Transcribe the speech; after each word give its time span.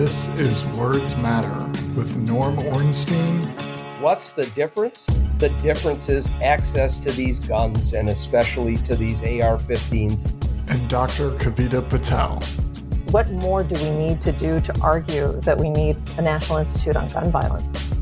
This 0.00 0.28
is 0.38 0.66
Words 0.68 1.14
Matter 1.18 1.66
with 1.94 2.16
Norm 2.16 2.58
Ornstein. 2.58 3.42
What's 4.00 4.32
the 4.32 4.46
difference? 4.46 5.04
The 5.36 5.50
difference 5.62 6.08
is 6.08 6.30
access 6.42 6.98
to 7.00 7.12
these 7.12 7.38
guns 7.38 7.92
and 7.92 8.08
especially 8.08 8.78
to 8.78 8.96
these 8.96 9.22
AR 9.22 9.58
15s. 9.58 10.24
And 10.68 10.88
Dr. 10.88 11.32
Kavita 11.32 11.86
Patel. 11.86 12.40
What 13.10 13.30
more 13.30 13.62
do 13.62 13.74
we 13.74 13.90
need 13.90 14.22
to 14.22 14.32
do 14.32 14.58
to 14.60 14.80
argue 14.80 15.38
that 15.42 15.58
we 15.58 15.68
need 15.68 15.98
a 16.16 16.22
National 16.22 16.60
Institute 16.60 16.96
on 16.96 17.06
Gun 17.10 17.30
Violence? 17.30 17.99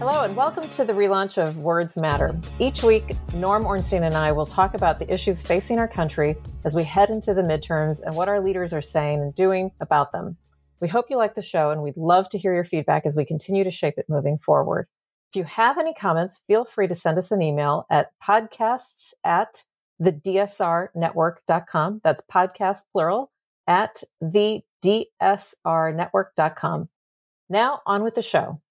Hello, 0.00 0.22
and 0.22 0.34
welcome 0.34 0.66
to 0.66 0.82
the 0.82 0.94
relaunch 0.94 1.36
of 1.36 1.58
Words 1.58 1.98
Matter. 1.98 2.34
Each 2.58 2.82
week, 2.82 3.14
Norm 3.34 3.66
Ornstein 3.66 4.04
and 4.04 4.16
I 4.16 4.32
will 4.32 4.46
talk 4.46 4.72
about 4.72 4.98
the 4.98 5.12
issues 5.12 5.42
facing 5.42 5.78
our 5.78 5.86
country 5.86 6.36
as 6.64 6.74
we 6.74 6.84
head 6.84 7.10
into 7.10 7.34
the 7.34 7.42
midterms 7.42 8.00
and 8.00 8.16
what 8.16 8.26
our 8.26 8.42
leaders 8.42 8.72
are 8.72 8.80
saying 8.80 9.20
and 9.20 9.34
doing 9.34 9.72
about 9.78 10.12
them. 10.12 10.38
We 10.80 10.88
hope 10.88 11.10
you 11.10 11.18
like 11.18 11.34
the 11.34 11.42
show, 11.42 11.70
and 11.70 11.82
we'd 11.82 11.98
love 11.98 12.30
to 12.30 12.38
hear 12.38 12.54
your 12.54 12.64
feedback 12.64 13.04
as 13.04 13.14
we 13.14 13.26
continue 13.26 13.62
to 13.62 13.70
shape 13.70 13.98
it 13.98 14.08
moving 14.08 14.38
forward. 14.38 14.88
If 15.30 15.36
you 15.36 15.44
have 15.44 15.76
any 15.76 15.92
comments, 15.92 16.40
feel 16.46 16.64
free 16.64 16.88
to 16.88 16.94
send 16.94 17.18
us 17.18 17.30
an 17.30 17.42
email 17.42 17.84
at 17.90 18.12
podcasts 18.26 19.12
at 19.22 19.66
the 19.98 20.12
dsrnetwork.com. 20.12 22.00
That's 22.02 22.22
podcast 22.22 22.84
plural 22.90 23.32
at 23.66 24.02
the 24.18 24.62
dsrnetwork.com. 24.82 26.88
Now, 27.50 27.82
on 27.84 28.02
with 28.02 28.14
the 28.14 28.22
show. 28.22 28.62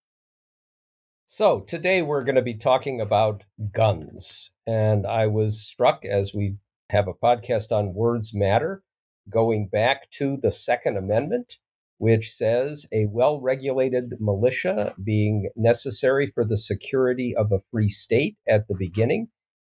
So, 1.31 1.59
today 1.59 2.01
we're 2.01 2.23
going 2.23 2.37
to 2.37 2.41
be 2.41 2.55
talking 2.55 3.01
about 3.01 3.43
guns. 3.71 4.49
And 4.65 5.05
I 5.05 5.27
was 5.27 5.61
struck 5.61 6.03
as 6.03 6.33
we 6.33 6.57
have 6.89 7.07
a 7.07 7.13
podcast 7.13 7.71
on 7.71 7.93
Words 7.93 8.33
Matter, 8.33 8.81
going 9.29 9.67
back 9.67 10.09
to 10.13 10.37
the 10.37 10.49
Second 10.49 10.97
Amendment, 10.97 11.59
which 11.99 12.31
says 12.31 12.87
a 12.91 13.05
well 13.05 13.39
regulated 13.39 14.19
militia 14.19 14.95
being 15.03 15.51
necessary 15.55 16.31
for 16.31 16.43
the 16.43 16.57
security 16.57 17.35
of 17.35 17.51
a 17.51 17.61
free 17.69 17.89
state 17.89 18.35
at 18.47 18.67
the 18.67 18.75
beginning. 18.75 19.27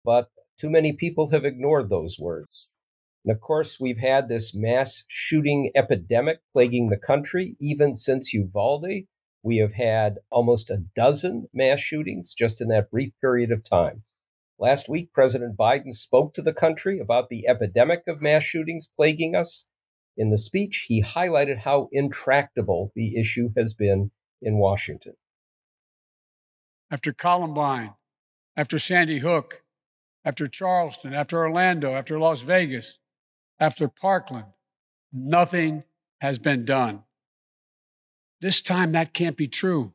But 0.03 0.31
too 0.57 0.71
many 0.71 0.93
people 0.93 1.29
have 1.29 1.45
ignored 1.45 1.87
those 1.87 2.17
words. 2.17 2.67
And 3.25 3.31
of 3.31 3.39
course, 3.39 3.79
we've 3.79 3.99
had 3.99 4.27
this 4.27 4.55
mass 4.55 5.05
shooting 5.07 5.71
epidemic 5.75 6.39
plaguing 6.51 6.89
the 6.89 6.97
country 6.97 7.55
even 7.59 7.93
since 7.93 8.33
Uvalde 8.33 9.05
we 9.43 9.57
have 9.57 9.73
had 9.73 10.19
almost 10.29 10.69
a 10.69 10.83
dozen 10.95 11.47
mass 11.53 11.79
shootings 11.79 12.33
just 12.33 12.61
in 12.61 12.69
that 12.69 12.89
brief 12.89 13.11
period 13.19 13.51
of 13.51 13.63
time. 13.63 14.03
Last 14.57 14.87
week, 14.87 15.11
President 15.11 15.57
Biden 15.57 15.91
spoke 15.91 16.35
to 16.35 16.41
the 16.41 16.53
country 16.53 16.99
about 16.99 17.27
the 17.27 17.47
epidemic 17.47 18.03
of 18.07 18.21
mass 18.21 18.43
shootings 18.43 18.87
plaguing 18.95 19.35
us. 19.35 19.65
In 20.15 20.29
the 20.29 20.37
speech, 20.37 20.85
he 20.87 21.03
highlighted 21.03 21.57
how 21.57 21.89
intractable 21.91 22.91
the 22.95 23.17
issue 23.19 23.49
has 23.57 23.73
been 23.73 24.11
in 24.41 24.57
Washington. 24.57 25.15
After 26.89 27.11
Columbine, 27.11 27.93
after 28.55 28.79
Sandy 28.79 29.19
Hook, 29.19 29.61
after 30.23 30.47
Charleston, 30.47 31.13
after 31.13 31.37
Orlando, 31.37 31.95
after 31.95 32.17
Las 32.17 32.41
Vegas, 32.41 32.99
after 33.59 33.89
Parkland, 33.89 34.45
nothing 35.11 35.83
has 36.21 36.39
been 36.39 36.63
done. 36.63 37.03
This 38.43 38.59
time, 38.59 38.91
that 38.91 39.13
can't 39.13 39.37
be 39.37 39.47
true. 39.47 39.93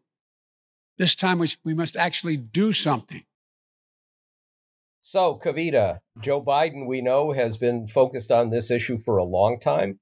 This 0.96 1.14
time, 1.14 1.38
we, 1.38 1.48
we 1.64 1.74
must 1.74 1.98
actually 1.98 2.38
do 2.38 2.72
something. 2.72 3.22
So, 5.02 5.38
Kavita, 5.38 5.98
Joe 6.22 6.42
Biden, 6.42 6.86
we 6.86 7.02
know, 7.02 7.32
has 7.32 7.58
been 7.58 7.88
focused 7.88 8.32
on 8.32 8.48
this 8.48 8.70
issue 8.70 8.96
for 8.96 9.19
a 9.19 9.24
long 9.24 9.60
time. 9.60 10.00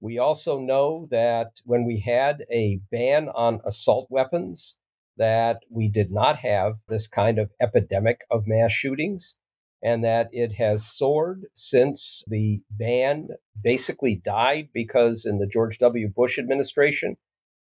We 0.00 0.18
also 0.18 0.60
know 0.60 1.08
that 1.10 1.60
when 1.64 1.84
we 1.84 1.98
had 1.98 2.44
a 2.48 2.78
ban 2.92 3.28
on 3.28 3.60
assault 3.64 4.06
weapons, 4.08 4.76
that 5.16 5.64
we 5.68 5.88
did 5.88 6.12
not 6.12 6.38
have 6.38 6.74
this 6.86 7.08
kind 7.08 7.40
of 7.40 7.50
epidemic 7.60 8.20
of 8.30 8.46
mass 8.46 8.70
shootings 8.70 9.36
and 9.82 10.04
that 10.04 10.28
it 10.30 10.52
has 10.52 10.86
soared 10.86 11.44
since 11.54 12.22
the 12.28 12.62
ban 12.70 13.30
basically 13.60 14.14
died 14.14 14.68
because 14.72 15.26
in 15.26 15.38
the 15.38 15.48
George 15.48 15.78
W. 15.78 16.06
Bush 16.06 16.38
administration, 16.38 17.16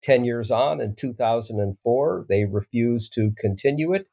10 0.07 0.25
years 0.25 0.53
on 0.53 0.81
in 0.81 0.95
2004, 0.95 2.27
they 2.29 2.45
refused 2.45 3.13
to 3.15 3.33
continue 3.37 3.93
it. 3.93 4.07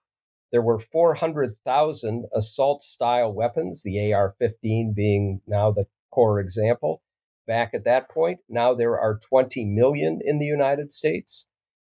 There 0.51 0.63
were 0.63 0.79
400,000 0.79 2.25
assault 2.33 2.81
style 2.81 3.31
weapons, 3.31 3.83
the 3.83 4.11
AR 4.11 4.33
15 4.39 4.93
being 4.95 5.41
now 5.45 5.69
the 5.69 5.85
core 6.09 6.39
example. 6.39 7.03
Back 7.45 7.75
at 7.75 7.83
that 7.83 8.09
point, 8.09 8.39
now 8.49 8.73
there 8.73 8.99
are 8.99 9.19
20 9.19 9.65
million 9.65 10.19
in 10.23 10.39
the 10.39 10.47
United 10.47 10.91
States. 10.91 11.45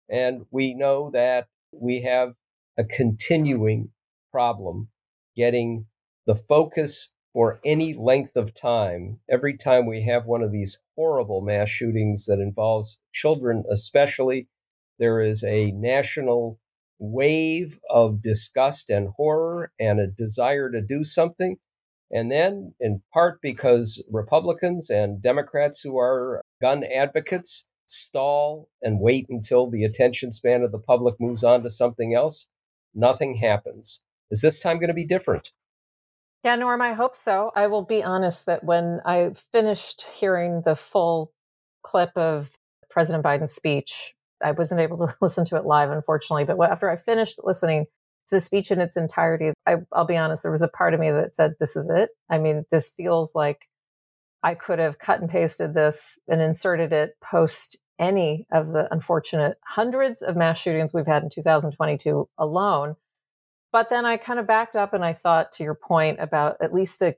And 0.08 0.46
we 0.52 0.74
know 0.74 1.10
that 1.10 1.48
we 1.72 2.02
have 2.02 2.36
a 2.76 2.84
continuing 2.84 3.90
problem 4.30 4.90
getting 5.34 5.86
the 6.24 6.36
focus 6.36 7.12
for 7.32 7.60
any 7.64 7.94
length 7.94 8.36
of 8.36 8.54
time, 8.54 9.20
every 9.30 9.56
time 9.56 9.86
we 9.86 10.02
have 10.02 10.26
one 10.26 10.42
of 10.42 10.52
these 10.52 10.78
horrible 10.96 11.40
mass 11.40 11.68
shootings 11.68 12.26
that 12.26 12.40
involves 12.40 13.00
children, 13.12 13.64
especially, 13.70 14.48
there 14.98 15.20
is 15.20 15.44
a 15.44 15.70
national 15.72 16.58
wave 16.98 17.78
of 17.90 18.22
disgust 18.22 18.90
and 18.90 19.08
horror 19.08 19.72
and 19.78 20.00
a 20.00 20.06
desire 20.06 20.70
to 20.70 20.80
do 20.80 21.04
something. 21.04 21.56
And 22.10 22.30
then, 22.30 22.74
in 22.80 23.02
part 23.12 23.40
because 23.42 24.02
Republicans 24.10 24.90
and 24.90 25.22
Democrats 25.22 25.82
who 25.82 25.98
are 25.98 26.42
gun 26.60 26.84
advocates 26.84 27.68
stall 27.86 28.68
and 28.82 29.00
wait 29.00 29.26
until 29.28 29.70
the 29.70 29.84
attention 29.84 30.32
span 30.32 30.62
of 30.62 30.72
the 30.72 30.78
public 30.78 31.16
moves 31.20 31.44
on 31.44 31.62
to 31.62 31.70
something 31.70 32.14
else, 32.14 32.48
nothing 32.94 33.36
happens. 33.36 34.02
Is 34.30 34.40
this 34.40 34.60
time 34.60 34.78
going 34.78 34.88
to 34.88 34.94
be 34.94 35.06
different? 35.06 35.52
Yeah, 36.44 36.54
Norm, 36.54 36.80
I 36.80 36.92
hope 36.92 37.16
so. 37.16 37.50
I 37.56 37.66
will 37.66 37.82
be 37.82 38.02
honest 38.02 38.46
that 38.46 38.62
when 38.62 39.00
I 39.04 39.32
finished 39.52 40.02
hearing 40.02 40.62
the 40.64 40.76
full 40.76 41.32
clip 41.82 42.16
of 42.16 42.52
President 42.90 43.24
Biden's 43.24 43.54
speech, 43.54 44.14
I 44.42 44.52
wasn't 44.52 44.80
able 44.80 44.98
to 44.98 45.14
listen 45.20 45.44
to 45.46 45.56
it 45.56 45.66
live, 45.66 45.90
unfortunately. 45.90 46.44
But 46.44 46.60
after 46.70 46.88
I 46.88 46.96
finished 46.96 47.40
listening 47.42 47.86
to 48.28 48.36
the 48.36 48.40
speech 48.40 48.70
in 48.70 48.80
its 48.80 48.96
entirety, 48.96 49.52
I, 49.66 49.76
will 49.92 50.04
be 50.04 50.16
honest, 50.16 50.42
there 50.42 50.52
was 50.52 50.62
a 50.62 50.68
part 50.68 50.94
of 50.94 51.00
me 51.00 51.10
that 51.10 51.34
said, 51.34 51.54
This 51.58 51.74
is 51.74 51.90
it. 51.90 52.10
I 52.30 52.38
mean, 52.38 52.64
this 52.70 52.92
feels 52.96 53.34
like 53.34 53.68
I 54.42 54.54
could 54.54 54.78
have 54.78 55.00
cut 55.00 55.20
and 55.20 55.28
pasted 55.28 55.74
this 55.74 56.18
and 56.28 56.40
inserted 56.40 56.92
it 56.92 57.16
post 57.20 57.76
any 57.98 58.46
of 58.52 58.68
the 58.68 58.86
unfortunate 58.92 59.58
hundreds 59.66 60.22
of 60.22 60.36
mass 60.36 60.58
shootings 60.58 60.94
we've 60.94 61.06
had 61.06 61.24
in 61.24 61.30
2022 61.30 62.28
alone 62.38 62.94
but 63.72 63.88
then 63.88 64.06
I 64.06 64.16
kind 64.16 64.38
of 64.38 64.46
backed 64.46 64.76
up 64.76 64.94
and 64.94 65.04
I 65.04 65.12
thought 65.12 65.52
to 65.52 65.64
your 65.64 65.74
point 65.74 66.18
about 66.20 66.56
at 66.60 66.72
least 66.74 66.98
the 66.98 67.16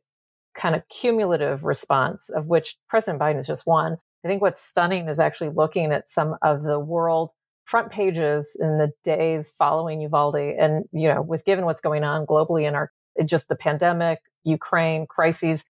kind 0.55 0.75
of 0.75 0.88
cumulative 0.88 1.65
response 1.65 2.28
of 2.28 2.49
which 2.49 2.77
President 2.88 3.21
Biden 3.21 3.38
is 3.38 3.47
just 3.47 3.66
one. 3.66 3.97
I 4.25 4.28
think 4.28 4.43
what's 4.43 4.61
stunning 4.61 5.09
is 5.09 5.21
actually 5.21 5.50
looking 5.50 5.93
at 5.93 6.09
some 6.09 6.37
of 6.43 6.62
the 6.62 6.78
world 6.78 7.31
front 7.65 7.91
pages 7.91 8.56
in 8.61 8.78
the 8.78 8.93
days 9.05 9.55
following 9.56 10.00
Uvalde 10.00 10.34
and, 10.34 10.84
you 10.93 11.09
know, 11.09 11.22
with 11.22 11.44
given 11.44 11.65
what's 11.65 11.81
going 11.81 12.05
on 12.05 12.27
globally 12.27 12.67
in 12.67 12.75
our 12.75 12.91
just 13.25 13.49
the 13.49 13.56
pandemic, 13.56 14.21
Ukraine 14.44 15.06
crises 15.06 15.65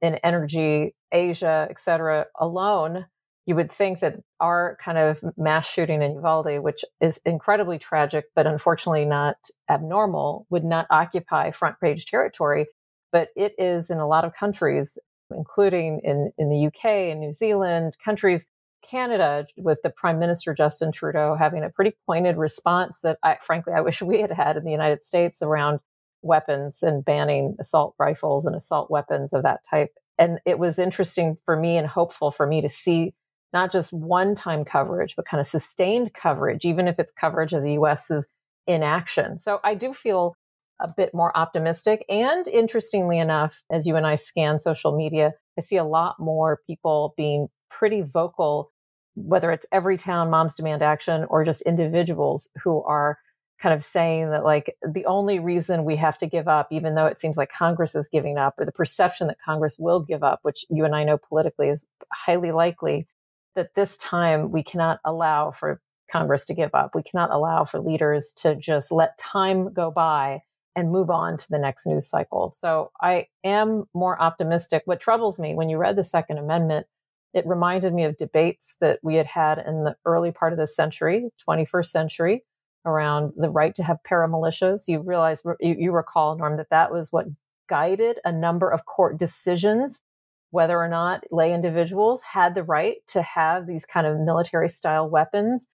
in 0.00 0.14
energy, 0.16 0.94
Asia, 1.12 1.66
et 1.68 1.80
cetera, 1.80 2.26
alone, 2.38 3.06
you 3.46 3.54
would 3.54 3.72
think 3.72 4.00
that 4.00 4.20
our 4.38 4.76
kind 4.82 4.98
of 4.98 5.24
mass 5.36 5.68
shooting 5.68 6.02
in 6.02 6.14
Uvalde, 6.14 6.60
which 6.60 6.84
is 7.00 7.20
incredibly 7.24 7.78
tragic, 7.78 8.26
but 8.34 8.46
unfortunately 8.46 9.04
not 9.04 9.36
abnormal, 9.68 10.46
would 10.50 10.64
not 10.64 10.86
occupy 10.90 11.50
front 11.50 11.80
page 11.80 12.06
territory. 12.06 12.66
But 13.12 13.28
it 13.34 13.54
is 13.58 13.90
in 13.90 13.98
a 13.98 14.06
lot 14.06 14.24
of 14.24 14.34
countries, 14.34 14.98
including 15.34 16.00
in, 16.04 16.32
in 16.38 16.48
the 16.48 16.66
UK 16.66 16.84
and 17.10 17.20
New 17.20 17.32
Zealand, 17.32 17.96
countries, 18.04 18.46
Canada, 18.88 19.46
with 19.56 19.82
the 19.82 19.90
Prime 19.90 20.18
Minister 20.18 20.54
Justin 20.54 20.92
Trudeau 20.92 21.34
having 21.38 21.64
a 21.64 21.70
pretty 21.70 21.96
pointed 22.06 22.36
response 22.36 22.98
that 23.02 23.18
I, 23.22 23.38
frankly, 23.40 23.72
I 23.72 23.80
wish 23.82 24.00
we 24.02 24.20
had 24.20 24.30
had 24.30 24.56
in 24.56 24.64
the 24.64 24.70
United 24.70 25.04
States 25.04 25.42
around 25.42 25.80
weapons 26.22 26.82
and 26.82 27.04
banning 27.04 27.56
assault 27.58 27.94
rifles 27.98 28.46
and 28.46 28.54
assault 28.54 28.90
weapons 28.90 29.32
of 29.32 29.42
that 29.42 29.60
type. 29.68 29.90
And 30.18 30.38
it 30.44 30.58
was 30.58 30.78
interesting 30.78 31.38
for 31.46 31.56
me 31.56 31.78
and 31.78 31.86
hopeful 31.86 32.30
for 32.30 32.46
me 32.46 32.60
to 32.60 32.68
see 32.68 33.14
not 33.52 33.72
just 33.72 33.92
one 33.92 34.34
time 34.34 34.64
coverage, 34.64 35.16
but 35.16 35.26
kind 35.26 35.40
of 35.40 35.46
sustained 35.46 36.14
coverage, 36.14 36.64
even 36.64 36.88
if 36.88 36.98
it's 36.98 37.12
coverage 37.12 37.52
of 37.52 37.62
the 37.62 37.72
US's 37.74 38.28
inaction. 38.66 39.38
So 39.38 39.60
I 39.64 39.74
do 39.74 39.92
feel 39.92 40.36
a 40.80 40.88
bit 40.88 41.12
more 41.12 41.36
optimistic. 41.36 42.04
And 42.08 42.46
interestingly 42.48 43.18
enough, 43.18 43.62
as 43.70 43.86
you 43.86 43.96
and 43.96 44.06
I 44.06 44.14
scan 44.14 44.60
social 44.60 44.96
media, 44.96 45.34
I 45.58 45.62
see 45.62 45.76
a 45.76 45.84
lot 45.84 46.18
more 46.18 46.60
people 46.66 47.14
being 47.16 47.48
pretty 47.68 48.02
vocal, 48.02 48.70
whether 49.14 49.50
it's 49.52 49.66
Everytown 49.72 50.30
Moms 50.30 50.54
Demand 50.54 50.82
Action 50.82 51.26
or 51.28 51.44
just 51.44 51.62
individuals 51.62 52.48
who 52.62 52.82
are 52.84 53.18
kind 53.60 53.74
of 53.74 53.84
saying 53.84 54.30
that 54.30 54.42
like 54.42 54.74
the 54.82 55.04
only 55.04 55.38
reason 55.38 55.84
we 55.84 55.96
have 55.96 56.16
to 56.16 56.26
give 56.26 56.48
up, 56.48 56.68
even 56.70 56.94
though 56.94 57.06
it 57.06 57.20
seems 57.20 57.36
like 57.36 57.52
Congress 57.52 57.94
is 57.94 58.08
giving 58.08 58.38
up, 58.38 58.54
or 58.56 58.64
the 58.64 58.72
perception 58.72 59.26
that 59.26 59.36
Congress 59.44 59.76
will 59.78 60.00
give 60.00 60.22
up, 60.22 60.40
which 60.42 60.64
you 60.70 60.84
and 60.86 60.94
I 60.94 61.04
know 61.04 61.18
politically 61.18 61.68
is 61.68 61.84
highly 62.10 62.52
likely, 62.52 63.06
that 63.54 63.74
this 63.74 63.96
time 63.96 64.50
we 64.50 64.62
cannot 64.62 65.00
allow 65.04 65.50
for 65.50 65.80
Congress 66.10 66.46
to 66.46 66.54
give 66.54 66.74
up. 66.74 66.94
We 66.94 67.02
cannot 67.02 67.30
allow 67.30 67.64
for 67.64 67.80
leaders 67.80 68.32
to 68.38 68.54
just 68.56 68.90
let 68.90 69.16
time 69.18 69.72
go 69.72 69.90
by 69.90 70.42
and 70.76 70.90
move 70.90 71.10
on 71.10 71.36
to 71.36 71.46
the 71.50 71.58
next 71.58 71.86
news 71.86 72.06
cycle. 72.06 72.52
So 72.52 72.90
I 73.00 73.26
am 73.44 73.84
more 73.94 74.20
optimistic. 74.20 74.82
What 74.84 75.00
troubles 75.00 75.38
me 75.38 75.54
when 75.54 75.68
you 75.68 75.78
read 75.78 75.96
the 75.96 76.04
Second 76.04 76.38
Amendment, 76.38 76.86
it 77.34 77.46
reminded 77.46 77.92
me 77.92 78.04
of 78.04 78.16
debates 78.16 78.76
that 78.80 78.98
we 79.02 79.16
had 79.16 79.26
had 79.26 79.58
in 79.58 79.84
the 79.84 79.96
early 80.04 80.32
part 80.32 80.52
of 80.52 80.58
the 80.58 80.66
century, 80.66 81.28
21st 81.48 81.86
century, 81.86 82.44
around 82.84 83.32
the 83.36 83.50
right 83.50 83.74
to 83.74 83.82
have 83.82 83.98
paramilitias. 84.08 84.88
You 84.88 85.00
realize, 85.00 85.42
you, 85.60 85.76
you 85.78 85.92
recall, 85.92 86.36
Norm, 86.36 86.56
that 86.56 86.70
that 86.70 86.92
was 86.92 87.12
what 87.12 87.26
guided 87.68 88.18
a 88.24 88.32
number 88.32 88.68
of 88.68 88.84
court 88.84 89.16
decisions 89.16 90.02
whether 90.50 90.78
or 90.78 90.88
not 90.88 91.24
lay 91.30 91.52
individuals 91.52 92.22
had 92.22 92.54
the 92.54 92.62
right 92.62 92.96
to 93.08 93.22
have 93.22 93.66
these 93.66 93.86
kind 93.86 94.06
of 94.06 94.18
military 94.18 94.68
style 94.68 95.08
weapons. 95.08 95.68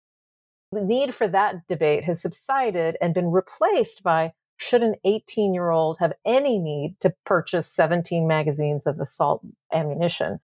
The 0.72 0.82
need 0.82 1.14
for 1.14 1.28
that 1.28 1.68
debate 1.68 2.04
has 2.06 2.22
subsided 2.22 2.98
and 3.00 3.14
been 3.14 3.32
replaced 3.32 4.04
by 4.04 4.34
should 4.58 4.84
an 4.84 4.96
18 5.04 5.54
year 5.54 5.70
old 5.70 5.98
have 6.00 6.14
any 6.26 6.58
need 6.58 6.96
to 7.02 7.14
purchase 7.26 7.68
17 7.68 8.28
magazines 8.28 8.88
of 8.88 9.00
assault 9.00 9.42
ammunition? 9.72 10.40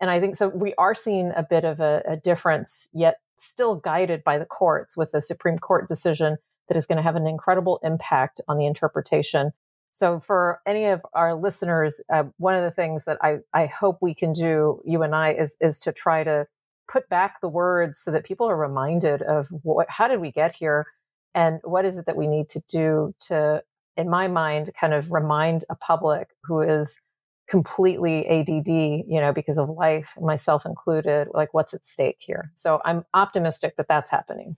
And 0.00 0.10
I 0.10 0.20
think 0.20 0.36
so. 0.36 0.48
We 0.48 0.74
are 0.76 0.94
seeing 0.94 1.32
a 1.34 1.46
bit 1.48 1.64
of 1.64 1.80
a, 1.80 2.02
a 2.06 2.16
difference, 2.16 2.88
yet 2.92 3.18
still 3.36 3.76
guided 3.76 4.22
by 4.22 4.38
the 4.38 4.44
courts 4.44 4.96
with 4.96 5.14
a 5.14 5.22
Supreme 5.22 5.58
Court 5.58 5.88
decision 5.88 6.36
that 6.68 6.76
is 6.76 6.86
going 6.86 6.96
to 6.96 7.02
have 7.02 7.16
an 7.16 7.26
incredible 7.26 7.80
impact 7.82 8.40
on 8.48 8.58
the 8.58 8.66
interpretation. 8.66 9.52
So, 9.94 10.18
for 10.18 10.60
any 10.66 10.86
of 10.86 11.06
our 11.12 11.36
listeners, 11.36 12.00
uh, 12.12 12.24
one 12.38 12.56
of 12.56 12.64
the 12.64 12.72
things 12.72 13.04
that 13.04 13.16
I, 13.22 13.38
I 13.52 13.66
hope 13.66 13.98
we 14.00 14.12
can 14.12 14.32
do, 14.32 14.82
you 14.84 15.04
and 15.04 15.14
I, 15.14 15.32
is 15.34 15.56
is 15.60 15.78
to 15.80 15.92
try 15.92 16.24
to 16.24 16.48
put 16.88 17.08
back 17.08 17.40
the 17.40 17.48
words 17.48 17.98
so 17.98 18.10
that 18.10 18.24
people 18.24 18.50
are 18.50 18.56
reminded 18.56 19.22
of 19.22 19.46
what, 19.62 19.88
how 19.88 20.08
did 20.08 20.18
we 20.20 20.32
get 20.32 20.56
here, 20.56 20.88
and 21.32 21.60
what 21.62 21.84
is 21.84 21.96
it 21.96 22.06
that 22.06 22.16
we 22.16 22.26
need 22.26 22.48
to 22.50 22.60
do 22.68 23.14
to, 23.28 23.62
in 23.96 24.10
my 24.10 24.26
mind, 24.26 24.72
kind 24.78 24.94
of 24.94 25.12
remind 25.12 25.64
a 25.70 25.76
public 25.76 26.30
who 26.42 26.60
is 26.60 27.00
completely 27.48 28.26
ADD, 28.26 28.66
you 28.66 29.20
know, 29.20 29.32
because 29.32 29.58
of 29.58 29.68
life, 29.68 30.14
myself 30.20 30.66
included, 30.66 31.28
like 31.32 31.54
what's 31.54 31.72
at 31.72 31.86
stake 31.86 32.16
here. 32.18 32.50
So 32.56 32.82
I'm 32.84 33.04
optimistic 33.14 33.76
that 33.76 33.86
that's 33.86 34.10
happening. 34.10 34.56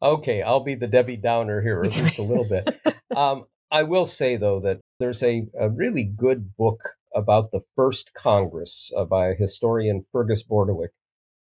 Okay, 0.00 0.40
I'll 0.40 0.60
be 0.60 0.76
the 0.76 0.86
Debbie 0.86 1.16
Downer 1.18 1.60
here, 1.60 1.82
at 1.84 1.94
least 1.94 2.18
a 2.18 2.22
little 2.22 2.48
bit. 2.48 2.80
Um, 3.16 3.46
I 3.70 3.82
will 3.82 4.06
say, 4.06 4.36
though, 4.36 4.60
that 4.60 4.80
there's 4.98 5.22
a, 5.22 5.46
a 5.58 5.68
really 5.68 6.04
good 6.04 6.56
book 6.56 6.80
about 7.14 7.50
the 7.50 7.62
first 7.76 8.12
Congress 8.14 8.90
uh, 8.96 9.04
by 9.04 9.34
historian 9.34 10.04
Fergus 10.12 10.42
Bordewich. 10.42 10.90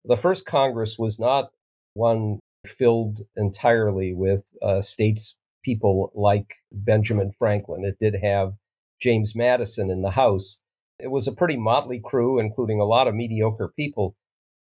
The 0.05 0.17
first 0.17 0.47
Congress 0.47 0.99
was 0.99 1.19
not 1.19 1.51
one 1.95 2.41
filled 2.67 3.21
entirely 3.37 4.15
with 4.15 4.45
uh, 4.63 4.81
states 4.81 5.37
people 5.63 6.13
like 6.15 6.47
Benjamin 6.73 7.33
Franklin. 7.33 7.85
It 7.85 7.99
did 7.99 8.21
have 8.23 8.55
James 9.01 9.35
Madison 9.35 9.91
in 9.91 10.03
the 10.03 10.11
House, 10.11 10.59
it 10.99 11.09
was 11.09 11.27
a 11.27 11.33
pretty 11.33 11.57
motley 11.57 12.01
crew, 12.01 12.39
including 12.39 12.81
a 12.81 12.85
lot 12.85 13.09
of 13.09 13.15
mediocre 13.15 13.69
people, 13.69 14.15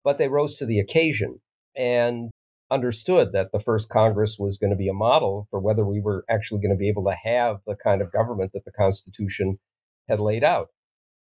but 0.04 0.18
they 0.18 0.28
rose 0.28 0.56
to 0.58 0.66
the 0.66 0.80
occasion 0.80 1.42
and 1.76 2.30
understood 2.72 3.34
that 3.34 3.52
the 3.52 3.60
first 3.60 3.90
Congress 3.90 4.38
was 4.38 4.58
going 4.58 4.72
to 4.72 4.76
be 4.76 4.90
a 4.90 4.94
model 4.94 5.48
for 5.50 5.60
whether 5.60 5.86
we 5.86 6.02
were 6.02 6.24
actually 6.30 6.62
going 6.62 6.76
to 6.76 6.78
be 6.78 6.90
able 6.90 7.06
to 7.06 7.16
have 7.16 7.62
the 7.66 7.76
kind 7.76 8.02
of 8.02 8.12
government 8.12 8.52
that 8.54 8.66
the 8.66 8.72
Constitution 8.72 9.60
had 10.08 10.20
laid 10.20 10.44
out. 10.44 10.70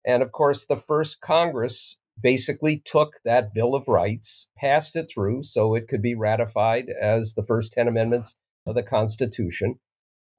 And 0.05 0.23
of 0.23 0.31
course, 0.31 0.65
the 0.65 0.77
first 0.77 1.21
Congress 1.21 1.97
basically 2.21 2.79
took 2.79 3.19
that 3.25 3.53
Bill 3.53 3.75
of 3.75 3.87
Rights, 3.87 4.49
passed 4.57 4.95
it 4.95 5.09
through 5.13 5.43
so 5.43 5.75
it 5.75 5.87
could 5.87 6.01
be 6.01 6.15
ratified 6.15 6.89
as 6.89 7.33
the 7.33 7.45
first 7.45 7.73
10 7.73 7.87
amendments 7.87 8.37
of 8.65 8.75
the 8.75 8.83
Constitution. 8.83 9.79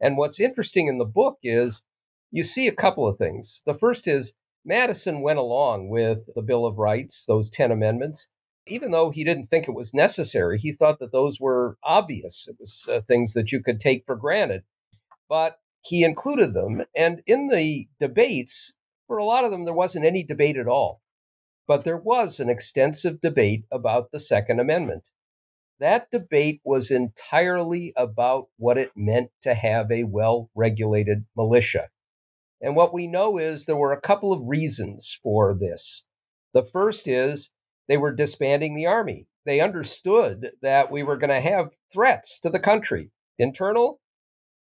And 0.00 0.17
what's 0.17 0.41
interesting 0.41 0.89
in 0.89 0.99
the 0.99 1.05
book 1.05 1.39
is 1.43 1.83
you 2.31 2.43
see 2.43 2.69
a 2.69 2.75
couple 2.75 3.07
of 3.07 3.17
things. 3.17 3.62
The 3.67 3.75
first 3.75 4.07
is 4.07 4.35
Madison 4.65 5.21
went 5.21 5.39
along 5.39 5.89
with 5.89 6.27
the 6.35 6.43
Bill 6.43 6.67
of 6.67 6.79
Rights, 6.79 7.27
those 7.27 7.50
10 7.50 7.71
amendments, 7.71 8.31
even 8.66 8.90
though 8.90 9.11
he 9.11 9.25
didn't 9.25 9.49
think 9.49 9.69
it 9.69 9.75
was 9.75 9.93
necessary. 9.94 10.58
He 10.58 10.72
thought 10.72 11.00
that 11.00 11.12
those 11.12 11.38
were 11.40 11.76
obvious. 11.82 12.49
It 12.49 12.56
was 12.58 12.88
uh, 12.90 13.00
things 13.02 13.34
that 13.34 13.52
you 13.52 13.62
could 13.62 13.81
take 13.81 14.06
for 14.06 14.16
granted. 14.16 14.64
But 15.28 15.58
he 15.82 16.05
included 16.05 16.55
them. 16.55 16.82
And 16.96 17.22
in 17.26 17.49
the 17.49 17.88
debates, 18.00 18.75
for 19.06 19.19
a 19.19 19.25
lot 19.25 19.44
of 19.44 19.50
them, 19.50 19.64
there 19.64 19.75
wasn't 19.75 20.06
any 20.06 20.22
debate 20.22 20.56
at 20.56 20.69
all. 20.69 21.02
But 21.66 21.84
there 21.84 21.99
was 21.99 22.40
an 22.40 22.49
extensive 22.49 23.20
debate 23.20 23.64
about 23.70 24.11
the 24.11 24.20
Second 24.20 24.61
Amendment. 24.61 25.08
That 25.81 26.11
debate 26.11 26.61
was 26.64 26.90
entirely 26.90 27.93
about 27.96 28.49
what 28.56 28.78
it 28.78 28.93
meant 28.96 29.31
to 29.43 29.55
have 29.55 29.90
a 29.90 30.05
well 30.05 30.50
regulated 30.55 31.26
militia. 31.37 31.90
And 32.61 32.76
what 32.76 32.94
we 32.94 33.06
know 33.06 33.38
is 33.38 33.64
there 33.64 33.76
were 33.76 33.93
a 33.93 34.00
couple 34.00 34.32
of 34.32 34.46
reasons 34.46 35.19
for 35.22 35.55
this. 35.55 36.06
The 36.55 36.62
first 36.62 37.08
is 37.08 37.50
they 37.89 37.97
were 37.97 38.13
disbanding 38.13 38.75
the 38.75 38.87
army. 38.87 39.27
They 39.45 39.61
understood 39.61 40.53
that 40.63 40.91
we 40.91 41.03
were 41.03 41.19
going 41.19 41.31
to 41.31 41.41
have 41.41 41.77
threats 41.93 42.41
to 42.41 42.51
the 42.51 42.61
country 42.61 43.11
internal, 43.39 44.01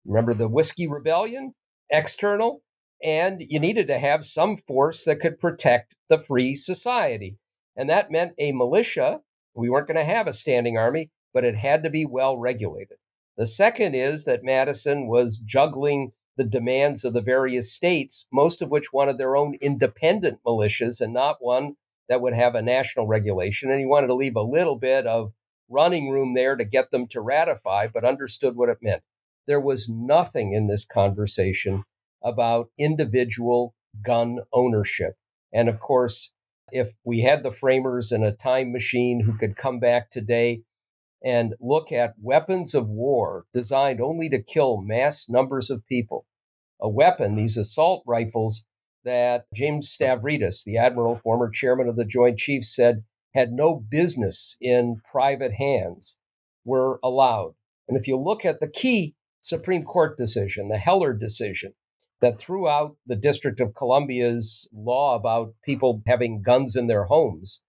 remember 0.06 0.34
the 0.34 0.48
Whiskey 0.48 0.88
Rebellion, 0.88 1.54
external, 1.90 2.62
and 3.04 3.42
you 3.42 3.60
needed 3.60 3.88
to 3.88 3.98
have 3.98 4.26
some 4.26 4.58
force 4.58 5.06
that 5.06 5.20
could 5.20 5.40
protect 5.40 5.96
the 6.10 6.20
free 6.20 6.56
society. 6.56 7.38
And 7.76 7.90
that 7.90 8.12
meant 8.12 8.34
a 8.38 8.52
militia. 8.52 9.22
We 9.54 9.70
weren't 9.70 9.88
going 9.88 9.98
to 9.98 10.04
have 10.04 10.28
a 10.28 10.34
standing 10.34 10.78
army, 10.78 11.12
but 11.34 11.44
it 11.44 11.56
had 11.56 11.84
to 11.84 11.90
be 11.90 12.06
well 12.06 12.38
regulated. 12.38 12.98
The 13.38 13.46
second 13.46 13.96
is 13.96 14.26
that 14.26 14.44
Madison 14.44 15.08
was 15.08 15.38
juggling 15.38 16.12
the 16.38 16.44
demands 16.44 17.06
of 17.06 17.14
the 17.14 17.22
various 17.22 17.74
states, 17.74 18.28
most 18.32 18.62
of 18.62 18.70
which 18.70 18.94
wanted 18.94 19.18
their 19.18 19.36
own 19.36 19.56
independent 19.62 20.40
militias 20.46 21.02
and 21.02 21.14
not 21.14 21.38
one 21.40 21.76
that 22.10 22.22
would 22.22 22.34
have 22.34 22.56
a 22.56 22.62
national 22.62 23.08
regulation. 23.08 23.72
And 23.72 23.80
he 23.80 23.86
wanted 23.86 24.08
to 24.08 24.16
leave 24.16 24.36
a 24.36 24.42
little 24.42 24.78
bit 24.78 25.08
of 25.08 25.32
running 25.70 26.10
room 26.10 26.34
there 26.34 26.56
to 26.56 26.64
get 26.64 26.92
them 26.92 27.08
to 27.08 27.22
ratify, 27.22 27.88
but 27.88 28.06
understood 28.06 28.56
what 28.56 28.70
it 28.70 28.78
meant. 28.82 29.04
There 29.48 29.60
was 29.60 29.90
nothing 29.90 30.54
in 30.54 30.68
this 30.68 30.86
conversation 30.86 31.84
about 32.24 32.70
individual 32.78 33.74
gun 34.02 34.40
ownership. 34.54 35.16
And 35.54 35.70
of 35.70 35.80
course, 35.80 36.32
if 36.72 36.92
we 37.04 37.22
had 37.22 37.44
the 37.44 37.52
framers 37.52 38.12
in 38.12 38.24
a 38.24 38.34
time 38.34 38.72
machine 38.72 39.20
who 39.20 39.38
could 39.38 39.56
come 39.56 39.80
back 39.80 40.10
today 40.10 40.64
and 41.24 41.56
look 41.60 41.92
at 41.92 42.14
weapons 42.22 42.76
of 42.76 42.88
war 42.88 43.46
designed 43.54 44.02
only 44.02 44.30
to 44.30 44.42
kill 44.42 44.82
mass 44.82 45.28
numbers 45.30 45.70
of 45.70 45.86
people. 45.88 46.26
A 46.80 46.90
weapon, 46.90 47.36
these 47.36 47.58
assault 47.58 48.04
rifles 48.06 48.66
that 49.08 49.46
James 49.54 49.96
Stavridis, 49.96 50.66
the 50.66 50.78
admiral, 50.78 51.16
former 51.16 51.50
chairman 51.50 51.88
of 51.88 51.96
the 51.96 52.06
Joint 52.06 52.38
Chiefs, 52.38 52.76
said 52.76 53.04
had 53.34 53.54
no 53.54 53.76
business 53.76 54.58
in 54.60 55.00
private 55.10 55.54
hands, 55.54 56.18
were 56.66 57.00
allowed. 57.04 57.56
And 57.88 57.98
if 57.98 58.08
you 58.08 58.18
look 58.18 58.44
at 58.44 58.60
the 58.60 58.68
key 58.68 59.16
Supreme 59.40 59.86
Court 59.86 60.18
decision, 60.18 60.68
the 60.68 60.78
Heller 60.78 61.14
decision, 61.14 61.74
that 62.20 62.38
threw 62.38 62.68
out 62.68 62.98
the 63.06 63.16
District 63.16 63.62
of 63.62 63.74
Columbia's 63.74 64.68
law 64.74 65.16
about 65.16 65.56
people 65.64 66.02
having 66.06 66.42
guns 66.42 66.76
in 66.76 66.88
their 66.88 67.06
homes, 67.06 67.62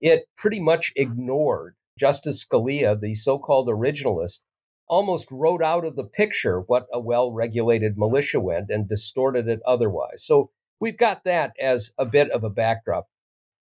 it 0.00 0.24
pretty 0.36 0.60
much 0.60 0.92
ignored 0.96 1.74
Justice 1.98 2.46
Scalia, 2.46 2.98
the 2.98 3.12
so 3.12 3.38
called 3.38 3.68
originalist, 3.68 4.40
almost 4.88 5.30
wrote 5.30 5.62
out 5.62 5.84
of 5.84 5.94
the 5.94 6.04
picture 6.04 6.60
what 6.60 6.86
a 6.90 6.98
well 6.98 7.32
regulated 7.32 7.98
militia 7.98 8.40
went 8.40 8.70
and 8.70 8.88
distorted 8.88 9.46
it 9.46 9.60
otherwise. 9.66 10.24
So 10.24 10.50
we've 10.80 10.98
got 10.98 11.24
that 11.24 11.52
as 11.60 11.92
a 11.98 12.06
bit 12.06 12.30
of 12.30 12.44
a 12.44 12.50
backdrop. 12.50 13.06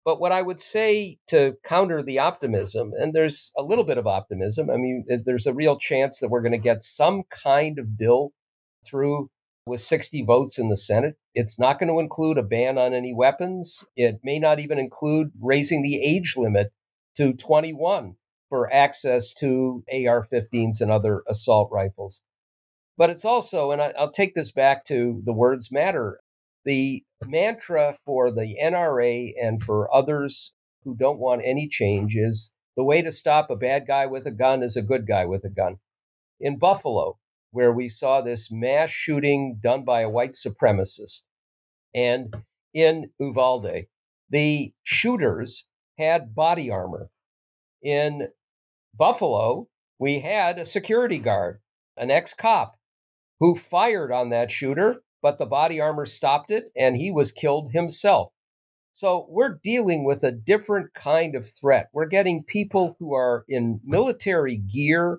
But 0.04 0.20
what 0.20 0.32
I 0.32 0.40
would 0.40 0.60
say 0.60 1.18
to 1.28 1.56
counter 1.64 2.02
the 2.02 2.20
optimism, 2.20 2.92
and 2.96 3.12
there's 3.12 3.52
a 3.56 3.62
little 3.62 3.84
bit 3.84 3.98
of 3.98 4.06
optimism, 4.06 4.70
I 4.70 4.76
mean, 4.76 5.04
there's 5.24 5.46
a 5.46 5.54
real 5.54 5.78
chance 5.78 6.20
that 6.20 6.28
we're 6.28 6.42
going 6.42 6.52
to 6.52 6.58
get 6.58 6.82
some 6.82 7.24
kind 7.24 7.78
of 7.78 7.98
bill 7.98 8.32
through 8.88 9.30
with 9.66 9.80
60 9.80 10.22
votes 10.22 10.60
in 10.60 10.68
the 10.68 10.76
Senate. 10.76 11.16
It's 11.34 11.58
not 11.58 11.80
going 11.80 11.88
to 11.92 11.98
include 11.98 12.38
a 12.38 12.44
ban 12.44 12.78
on 12.78 12.94
any 12.94 13.14
weapons. 13.14 13.84
It 13.96 14.20
may 14.22 14.38
not 14.38 14.60
even 14.60 14.78
include 14.78 15.32
raising 15.40 15.82
the 15.82 16.00
age 16.00 16.34
limit 16.36 16.72
to 17.16 17.32
21 17.32 18.14
for 18.48 18.72
access 18.72 19.34
to 19.34 19.82
AR 19.90 20.24
15s 20.24 20.82
and 20.82 20.92
other 20.92 21.24
assault 21.28 21.70
rifles. 21.72 22.22
But 22.96 23.10
it's 23.10 23.24
also, 23.24 23.72
and 23.72 23.82
I, 23.82 23.92
will 23.98 24.12
take 24.12 24.34
this 24.34 24.52
back 24.52 24.84
to 24.86 25.20
the 25.24 25.32
words 25.32 25.72
matter, 25.72 26.20
the 26.66 27.02
mantra 27.24 27.96
for 28.04 28.32
the 28.32 28.58
NRA 28.62 29.32
and 29.40 29.62
for 29.62 29.94
others 29.94 30.52
who 30.82 30.96
don't 30.96 31.20
want 31.20 31.42
any 31.44 31.68
change 31.68 32.16
is 32.16 32.52
the 32.76 32.84
way 32.84 33.00
to 33.02 33.12
stop 33.12 33.50
a 33.50 33.56
bad 33.56 33.86
guy 33.86 34.06
with 34.06 34.26
a 34.26 34.32
gun 34.32 34.62
is 34.62 34.76
a 34.76 34.82
good 34.82 35.06
guy 35.06 35.24
with 35.26 35.44
a 35.44 35.48
gun. 35.48 35.78
In 36.40 36.58
Buffalo, 36.58 37.18
where 37.52 37.72
we 37.72 37.88
saw 37.88 38.20
this 38.20 38.50
mass 38.50 38.90
shooting 38.90 39.60
done 39.62 39.84
by 39.84 40.02
a 40.02 40.10
white 40.10 40.32
supremacist. 40.32 41.22
And 41.94 42.34
in 42.74 43.10
Uvalde, 43.18 43.86
the 44.28 44.74
shooters 44.82 45.66
had 45.96 46.34
body 46.34 46.70
armor. 46.70 47.08
In 47.80 48.28
Buffalo, 48.92 49.68
we 49.98 50.18
had 50.18 50.58
a 50.58 50.64
security 50.64 51.18
guard, 51.18 51.60
an 51.96 52.10
ex 52.10 52.34
cop, 52.34 52.76
who 53.38 53.54
fired 53.54 54.10
on 54.10 54.30
that 54.30 54.50
shooter, 54.50 55.02
but 55.26 55.38
the 55.38 55.44
body 55.44 55.80
armor 55.80 56.06
stopped 56.06 56.52
it 56.52 56.70
and 56.76 56.96
he 56.96 57.10
was 57.10 57.32
killed 57.32 57.72
himself. 57.72 58.32
So 58.92 59.26
we're 59.28 59.58
dealing 59.60 60.04
with 60.04 60.22
a 60.22 60.30
different 60.30 60.94
kind 60.94 61.34
of 61.34 61.50
threat. 61.50 61.88
We're 61.92 62.06
getting 62.06 62.44
people 62.44 62.94
who 63.00 63.14
are 63.14 63.44
in 63.48 63.80
military 63.82 64.56
gear 64.56 65.18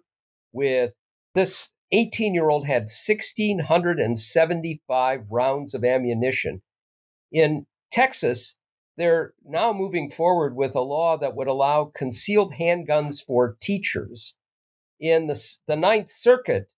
with 0.54 0.94
this 1.36 1.72
18 1.92 2.34
year 2.34 2.48
old 2.48 2.66
had 2.66 2.84
1,675 2.84 5.26
rounds 5.30 5.74
of 5.74 5.84
ammunition. 5.84 6.62
In 7.34 7.68
Texas, 7.92 8.56
they're 8.96 9.34
now 9.44 9.74
moving 9.74 10.10
forward 10.10 10.56
with 10.56 10.78
a 10.78 10.82
law 10.82 11.18
that 11.18 11.36
would 11.36 11.50
allow 11.50 11.92
concealed 11.94 12.54
handguns 12.54 13.22
for 13.22 13.58
teachers. 13.60 14.36
In 15.02 15.28
the, 15.28 15.58
the 15.68 15.76
Ninth 15.76 16.08
Circuit, 16.08 16.72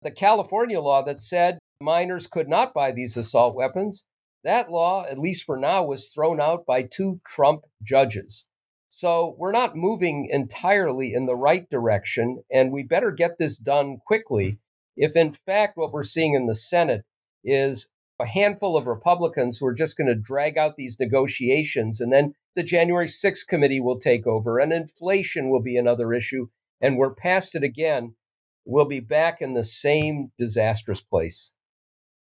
the 0.00 0.10
California 0.10 0.80
law 0.80 1.02
that 1.02 1.20
said 1.20 1.59
minors 1.80 2.26
could 2.26 2.48
not 2.48 2.74
buy 2.74 2.92
these 2.92 3.16
assault 3.16 3.54
weapons 3.54 4.04
that 4.42 4.70
law, 4.70 5.04
at 5.04 5.18
least 5.18 5.44
for 5.44 5.58
now, 5.58 5.84
was 5.84 6.08
thrown 6.08 6.40
out 6.40 6.64
by 6.64 6.82
two 6.82 7.20
Trump 7.26 7.66
judges. 7.82 8.46
So 8.88 9.34
we're 9.36 9.52
not 9.52 9.76
moving 9.76 10.30
entirely 10.30 11.12
in 11.12 11.26
the 11.26 11.36
right 11.36 11.68
direction, 11.68 12.42
and 12.50 12.72
we 12.72 12.82
better 12.82 13.10
get 13.10 13.36
this 13.36 13.58
done 13.58 13.98
quickly. 14.06 14.58
If 14.96 15.14
in 15.14 15.32
fact 15.32 15.76
what 15.76 15.92
we're 15.92 16.02
seeing 16.02 16.34
in 16.34 16.46
the 16.46 16.54
Senate 16.54 17.04
is 17.44 17.90
a 18.18 18.26
handful 18.26 18.78
of 18.78 18.86
Republicans 18.86 19.58
who 19.58 19.66
are 19.66 19.74
just 19.74 19.98
going 19.98 20.08
to 20.08 20.14
drag 20.14 20.56
out 20.56 20.74
these 20.74 20.98
negotiations, 20.98 22.00
and 22.00 22.10
then 22.10 22.34
the 22.56 22.62
January 22.62 23.08
6th 23.08 23.46
committee 23.46 23.80
will 23.80 23.98
take 23.98 24.26
over, 24.26 24.58
and 24.58 24.72
inflation 24.72 25.50
will 25.50 25.62
be 25.62 25.76
another 25.76 26.14
issue, 26.14 26.48
and 26.80 26.96
we're 26.96 27.14
past 27.14 27.56
it 27.56 27.62
again, 27.62 28.14
we'll 28.64 28.86
be 28.86 29.00
back 29.00 29.42
in 29.42 29.52
the 29.52 29.64
same 29.64 30.32
disastrous 30.38 31.02
place 31.02 31.52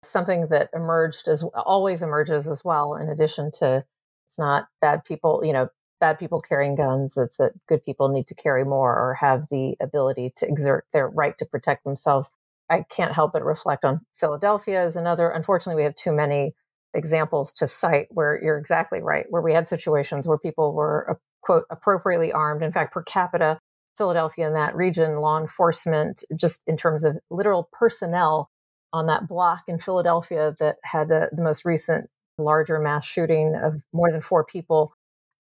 something 0.05 0.49
that 0.49 0.69
emerged 0.75 1.29
as 1.29 1.43
always 1.55 2.03
emerges 2.03 2.49
as 2.49 2.65
well 2.65 2.95
in 2.95 3.09
addition 3.09 3.51
to 3.53 3.85
it's 4.29 4.39
not 4.39 4.69
bad 4.81 5.05
people 5.05 5.43
you 5.45 5.53
know 5.53 5.69
bad 6.01 6.19
people 6.19 6.41
carrying 6.41 6.75
guns 6.75 7.17
it's 7.17 7.37
that 7.37 7.53
good 7.69 7.85
people 7.85 8.09
need 8.09 8.27
to 8.27 8.35
carry 8.35 8.65
more 8.65 8.91
or 8.91 9.15
have 9.15 9.47
the 9.51 9.77
ability 9.81 10.33
to 10.37 10.47
exert 10.47 10.85
their 10.93 11.09
right 11.09 11.39
to 11.39 11.45
protect 11.45 11.85
themselves. 11.85 12.31
I 12.69 12.85
can't 12.91 13.13
help 13.13 13.33
but 13.33 13.45
reflect 13.45 13.85
on 13.85 14.01
philadelphia 14.13 14.85
as 14.85 14.97
another 14.97 15.29
unfortunately 15.29 15.81
we 15.81 15.85
have 15.85 15.95
too 15.95 16.13
many 16.13 16.55
examples 16.95 17.53
to 17.53 17.67
cite 17.67 18.09
where 18.11 18.43
you're 18.43 18.59
exactly 18.59 19.01
right 19.01 19.27
where 19.31 19.43
we 19.43 19.53
had 19.53 19.69
situations 19.69 20.27
where 20.27 20.39
people 20.39 20.73
were 20.73 21.11
uh, 21.11 21.15
quote 21.43 21.65
appropriately 21.71 22.33
armed. 22.33 22.63
In 22.63 22.73
fact 22.73 22.93
per 22.93 23.03
capita 23.03 23.59
philadelphia 23.97 24.47
and 24.47 24.57
that 24.57 24.75
region 24.75 25.17
law 25.17 25.39
enforcement 25.39 26.25
just 26.35 26.63
in 26.67 26.77
terms 26.77 27.05
of 27.05 27.19
literal 27.31 27.69
personnel 27.73 28.49
on 28.93 29.07
that 29.07 29.29
block 29.29 29.63
in 29.69 29.79
Philadelphia 29.79 30.55
that 30.59 30.77
had 30.85 31.11
uh, 31.11 31.27
the 31.33 31.43
most 31.43 31.65
recent 31.65 32.09
larger 32.39 32.79
mass 32.79 33.05
shooting 33.05 33.55
of 33.55 33.83
more 33.93 34.11
than 34.11 34.21
four 34.21 34.45
people, 34.45 34.95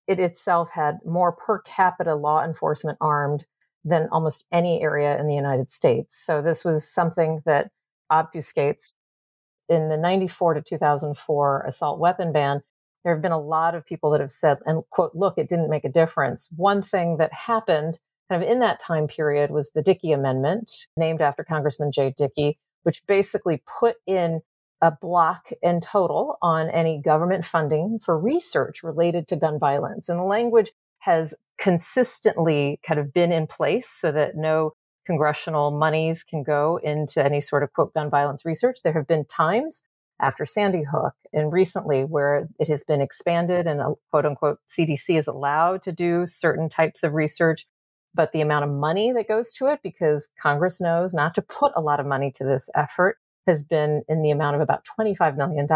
it 0.06 0.18
itself 0.18 0.70
had 0.70 0.98
more 1.04 1.32
per 1.32 1.60
capita 1.60 2.14
law 2.14 2.42
enforcement 2.44 2.98
armed 3.00 3.44
than 3.84 4.08
almost 4.12 4.46
any 4.52 4.82
area 4.82 5.18
in 5.18 5.26
the 5.26 5.34
United 5.34 5.70
States. 5.70 6.20
So 6.24 6.40
this 6.40 6.64
was 6.64 6.88
something 6.88 7.42
that 7.46 7.70
obfuscates 8.10 8.94
in 9.68 9.88
the 9.88 9.96
94 9.96 10.54
to 10.54 10.62
2004 10.62 11.64
assault 11.66 11.98
weapon 11.98 12.32
ban. 12.32 12.62
There 13.04 13.12
have 13.12 13.22
been 13.22 13.32
a 13.32 13.40
lot 13.40 13.74
of 13.74 13.84
people 13.84 14.10
that 14.10 14.20
have 14.20 14.30
said, 14.30 14.58
and 14.64 14.82
quote, 14.90 15.12
look, 15.14 15.34
it 15.36 15.48
didn't 15.48 15.70
make 15.70 15.84
a 15.84 15.88
difference. 15.88 16.48
One 16.54 16.82
thing 16.82 17.16
that 17.16 17.32
happened 17.32 17.98
kind 18.30 18.42
of 18.42 18.48
in 18.48 18.60
that 18.60 18.80
time 18.80 19.08
period 19.08 19.50
was 19.50 19.72
the 19.72 19.82
Dickey 19.82 20.12
Amendment, 20.12 20.86
named 20.96 21.20
after 21.20 21.42
Congressman 21.42 21.90
Jay 21.90 22.14
Dickey, 22.16 22.58
which 22.82 23.06
basically 23.06 23.62
put 23.80 23.96
in 24.06 24.42
a 24.80 24.90
block 24.90 25.50
in 25.62 25.80
total 25.80 26.36
on 26.42 26.68
any 26.70 27.00
government 27.00 27.44
funding 27.44 28.00
for 28.02 28.18
research 28.18 28.82
related 28.82 29.28
to 29.28 29.36
gun 29.36 29.58
violence. 29.58 30.08
And 30.08 30.18
the 30.18 30.24
language 30.24 30.72
has 30.98 31.34
consistently 31.58 32.80
kind 32.86 32.98
of 32.98 33.12
been 33.12 33.30
in 33.30 33.46
place 33.46 33.88
so 33.88 34.10
that 34.10 34.36
no 34.36 34.72
congressional 35.06 35.70
monies 35.70 36.24
can 36.24 36.42
go 36.42 36.80
into 36.82 37.24
any 37.24 37.40
sort 37.40 37.62
of 37.62 37.72
quote 37.72 37.94
gun 37.94 38.10
violence 38.10 38.44
research. 38.44 38.78
There 38.82 38.92
have 38.92 39.06
been 39.06 39.24
times 39.24 39.82
after 40.20 40.44
Sandy 40.44 40.84
Hook 40.84 41.14
and 41.32 41.52
recently 41.52 42.04
where 42.04 42.48
it 42.58 42.68
has 42.68 42.84
been 42.84 43.00
expanded 43.00 43.66
and 43.66 43.80
a 43.80 43.94
quote 44.10 44.26
unquote 44.26 44.58
CDC 44.68 45.18
is 45.18 45.26
allowed 45.26 45.82
to 45.82 45.92
do 45.92 46.26
certain 46.26 46.68
types 46.68 47.02
of 47.02 47.14
research 47.14 47.66
but 48.14 48.32
the 48.32 48.40
amount 48.40 48.64
of 48.64 48.70
money 48.70 49.12
that 49.12 49.28
goes 49.28 49.52
to 49.54 49.66
it, 49.66 49.80
because 49.82 50.28
Congress 50.40 50.80
knows 50.80 51.14
not 51.14 51.34
to 51.34 51.42
put 51.42 51.72
a 51.74 51.80
lot 51.80 52.00
of 52.00 52.06
money 52.06 52.30
to 52.36 52.44
this 52.44 52.68
effort, 52.74 53.18
has 53.46 53.64
been 53.64 54.02
in 54.08 54.22
the 54.22 54.30
amount 54.30 54.56
of 54.56 54.62
about 54.62 54.86
$25 54.98 55.36
million 55.36 55.66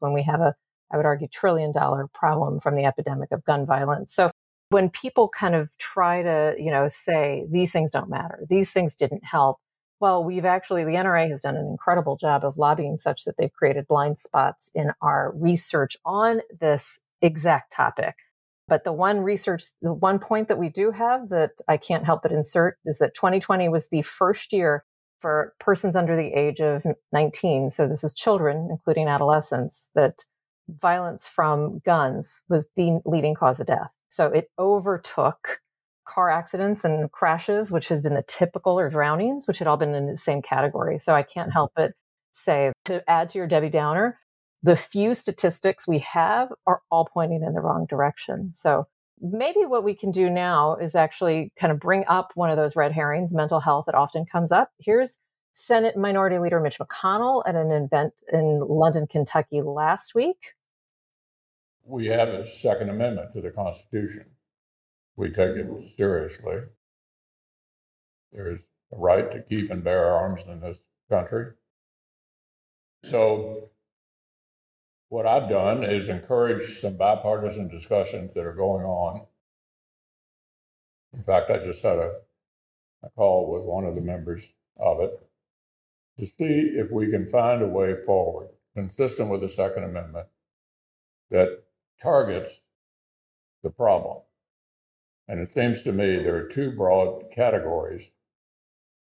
when 0.00 0.12
we 0.12 0.22
have 0.22 0.40
a, 0.40 0.54
I 0.92 0.96
would 0.96 1.06
argue, 1.06 1.28
trillion 1.28 1.72
dollar 1.72 2.08
problem 2.12 2.58
from 2.58 2.74
the 2.74 2.84
epidemic 2.84 3.30
of 3.32 3.44
gun 3.44 3.66
violence. 3.66 4.14
So 4.14 4.30
when 4.70 4.88
people 4.88 5.28
kind 5.28 5.54
of 5.54 5.76
try 5.78 6.22
to, 6.22 6.54
you 6.58 6.70
know, 6.70 6.88
say 6.88 7.44
these 7.50 7.72
things 7.72 7.90
don't 7.90 8.08
matter, 8.10 8.44
these 8.48 8.70
things 8.70 8.94
didn't 8.94 9.24
help, 9.24 9.58
well, 10.00 10.24
we've 10.24 10.44
actually, 10.44 10.82
the 10.82 10.92
NRA 10.92 11.28
has 11.30 11.42
done 11.42 11.56
an 11.56 11.66
incredible 11.66 12.16
job 12.16 12.44
of 12.44 12.58
lobbying 12.58 12.98
such 12.98 13.24
that 13.24 13.36
they've 13.38 13.52
created 13.52 13.86
blind 13.86 14.18
spots 14.18 14.70
in 14.74 14.90
our 15.00 15.32
research 15.36 15.96
on 16.04 16.40
this 16.60 16.98
exact 17.20 17.72
topic. 17.72 18.16
But 18.72 18.84
the 18.84 18.92
one 18.94 19.20
research, 19.20 19.64
the 19.82 19.92
one 19.92 20.18
point 20.18 20.48
that 20.48 20.56
we 20.56 20.70
do 20.70 20.92
have 20.92 21.28
that 21.28 21.50
I 21.68 21.76
can't 21.76 22.06
help 22.06 22.22
but 22.22 22.32
insert 22.32 22.78
is 22.86 22.96
that 23.00 23.12
2020 23.12 23.68
was 23.68 23.88
the 23.88 24.00
first 24.00 24.50
year 24.50 24.86
for 25.20 25.52
persons 25.60 25.94
under 25.94 26.16
the 26.16 26.32
age 26.32 26.62
of 26.62 26.82
19. 27.12 27.70
So 27.70 27.86
this 27.86 28.02
is 28.02 28.14
children, 28.14 28.68
including 28.70 29.08
adolescents, 29.08 29.90
that 29.94 30.24
violence 30.70 31.28
from 31.28 31.82
guns 31.84 32.40
was 32.48 32.66
the 32.74 33.02
leading 33.04 33.34
cause 33.34 33.60
of 33.60 33.66
death. 33.66 33.90
So 34.08 34.28
it 34.28 34.48
overtook 34.58 35.60
car 36.08 36.30
accidents 36.30 36.82
and 36.82 37.12
crashes, 37.12 37.70
which 37.70 37.88
has 37.88 38.00
been 38.00 38.14
the 38.14 38.24
typical, 38.26 38.80
or 38.80 38.88
drownings, 38.88 39.46
which 39.46 39.58
had 39.58 39.68
all 39.68 39.76
been 39.76 39.94
in 39.94 40.06
the 40.06 40.16
same 40.16 40.40
category. 40.40 40.98
So 40.98 41.14
I 41.14 41.24
can't 41.24 41.52
help 41.52 41.72
but 41.76 41.92
say 42.32 42.72
to 42.86 43.04
add 43.06 43.28
to 43.28 43.38
your 43.38 43.46
Debbie 43.46 43.68
Downer, 43.68 44.18
the 44.62 44.76
few 44.76 45.14
statistics 45.14 45.88
we 45.88 45.98
have 46.00 46.52
are 46.66 46.82
all 46.90 47.08
pointing 47.12 47.42
in 47.42 47.54
the 47.54 47.60
wrong 47.60 47.86
direction. 47.86 48.52
So 48.54 48.86
maybe 49.20 49.60
what 49.60 49.84
we 49.84 49.94
can 49.94 50.10
do 50.10 50.30
now 50.30 50.76
is 50.76 50.94
actually 50.94 51.52
kind 51.58 51.72
of 51.72 51.80
bring 51.80 52.04
up 52.06 52.32
one 52.34 52.50
of 52.50 52.56
those 52.56 52.76
red 52.76 52.92
herrings, 52.92 53.32
mental 53.32 53.60
health, 53.60 53.86
that 53.86 53.94
often 53.94 54.24
comes 54.24 54.52
up. 54.52 54.70
Here's 54.78 55.18
Senate 55.52 55.96
Minority 55.96 56.38
Leader 56.38 56.60
Mitch 56.60 56.78
McConnell 56.78 57.42
at 57.46 57.56
an 57.56 57.70
event 57.70 58.14
in 58.32 58.60
London, 58.60 59.06
Kentucky 59.06 59.62
last 59.62 60.14
week. 60.14 60.54
We 61.84 62.06
have 62.06 62.28
a 62.28 62.46
Second 62.46 62.90
Amendment 62.90 63.32
to 63.34 63.40
the 63.40 63.50
Constitution. 63.50 64.26
We 65.16 65.30
take 65.30 65.56
it 65.56 65.88
seriously. 65.88 66.58
There's 68.32 68.60
a 68.92 68.96
right 68.96 69.30
to 69.30 69.42
keep 69.42 69.70
and 69.70 69.84
bear 69.84 70.06
arms 70.06 70.46
in 70.46 70.60
this 70.60 70.84
country. 71.10 71.52
So 73.04 73.70
what 75.12 75.26
I've 75.26 75.50
done 75.50 75.84
is 75.84 76.08
encourage 76.08 76.62
some 76.62 76.96
bipartisan 76.96 77.68
discussions 77.68 78.32
that 78.32 78.46
are 78.46 78.54
going 78.54 78.86
on. 78.86 79.26
In 81.12 81.22
fact, 81.22 81.50
I 81.50 81.58
just 81.58 81.82
had 81.82 81.98
a, 81.98 82.12
a 83.02 83.10
call 83.10 83.52
with 83.52 83.62
one 83.62 83.84
of 83.84 83.94
the 83.94 84.00
members 84.00 84.54
of 84.80 85.00
it 85.00 85.10
to 86.16 86.24
see 86.24 86.78
if 86.78 86.90
we 86.90 87.10
can 87.10 87.28
find 87.28 87.60
a 87.60 87.66
way 87.66 87.94
forward 87.94 88.48
consistent 88.74 89.28
with 89.28 89.42
the 89.42 89.50
Second 89.50 89.84
Amendment 89.84 90.28
that 91.30 91.62
targets 92.00 92.62
the 93.62 93.68
problem. 93.68 94.22
And 95.28 95.40
it 95.40 95.52
seems 95.52 95.82
to 95.82 95.92
me 95.92 96.22
there 96.22 96.36
are 96.36 96.48
two 96.48 96.70
broad 96.70 97.30
categories 97.30 98.14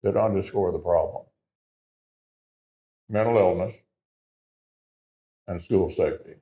that 0.02 0.16
underscore 0.16 0.72
the 0.72 0.78
problem 0.78 1.26
mental 3.06 3.36
illness 3.36 3.82
and 5.48 5.60
school 5.60 5.88
safety. 5.88 6.34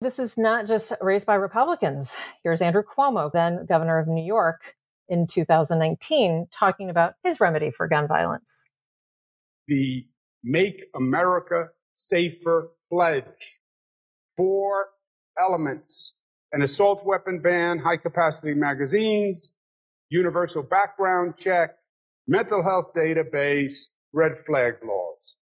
This 0.00 0.18
is 0.18 0.36
not 0.36 0.66
just 0.66 0.92
raised 1.00 1.26
by 1.26 1.34
Republicans. 1.34 2.14
Here's 2.42 2.60
Andrew 2.60 2.82
Cuomo, 2.82 3.32
then 3.32 3.64
governor 3.66 3.98
of 3.98 4.06
New 4.06 4.24
York 4.24 4.76
in 5.08 5.26
2019, 5.26 6.48
talking 6.52 6.90
about 6.90 7.14
his 7.24 7.40
remedy 7.40 7.70
for 7.70 7.88
gun 7.88 8.06
violence. 8.06 8.64
The 9.68 10.06
Make 10.44 10.84
America 10.94 11.68
Safer 11.94 12.72
pledge. 12.90 13.58
Four 14.36 14.88
elements 15.40 16.14
an 16.52 16.62
assault 16.62 17.04
weapon 17.04 17.40
ban, 17.40 17.78
high 17.78 17.96
capacity 17.96 18.54
magazines, 18.54 19.52
universal 20.08 20.62
background 20.62 21.34
check, 21.36 21.76
mental 22.26 22.62
health 22.62 22.92
database, 22.96 23.88
red 24.12 24.38
flag 24.46 24.74
laws. 24.82 25.36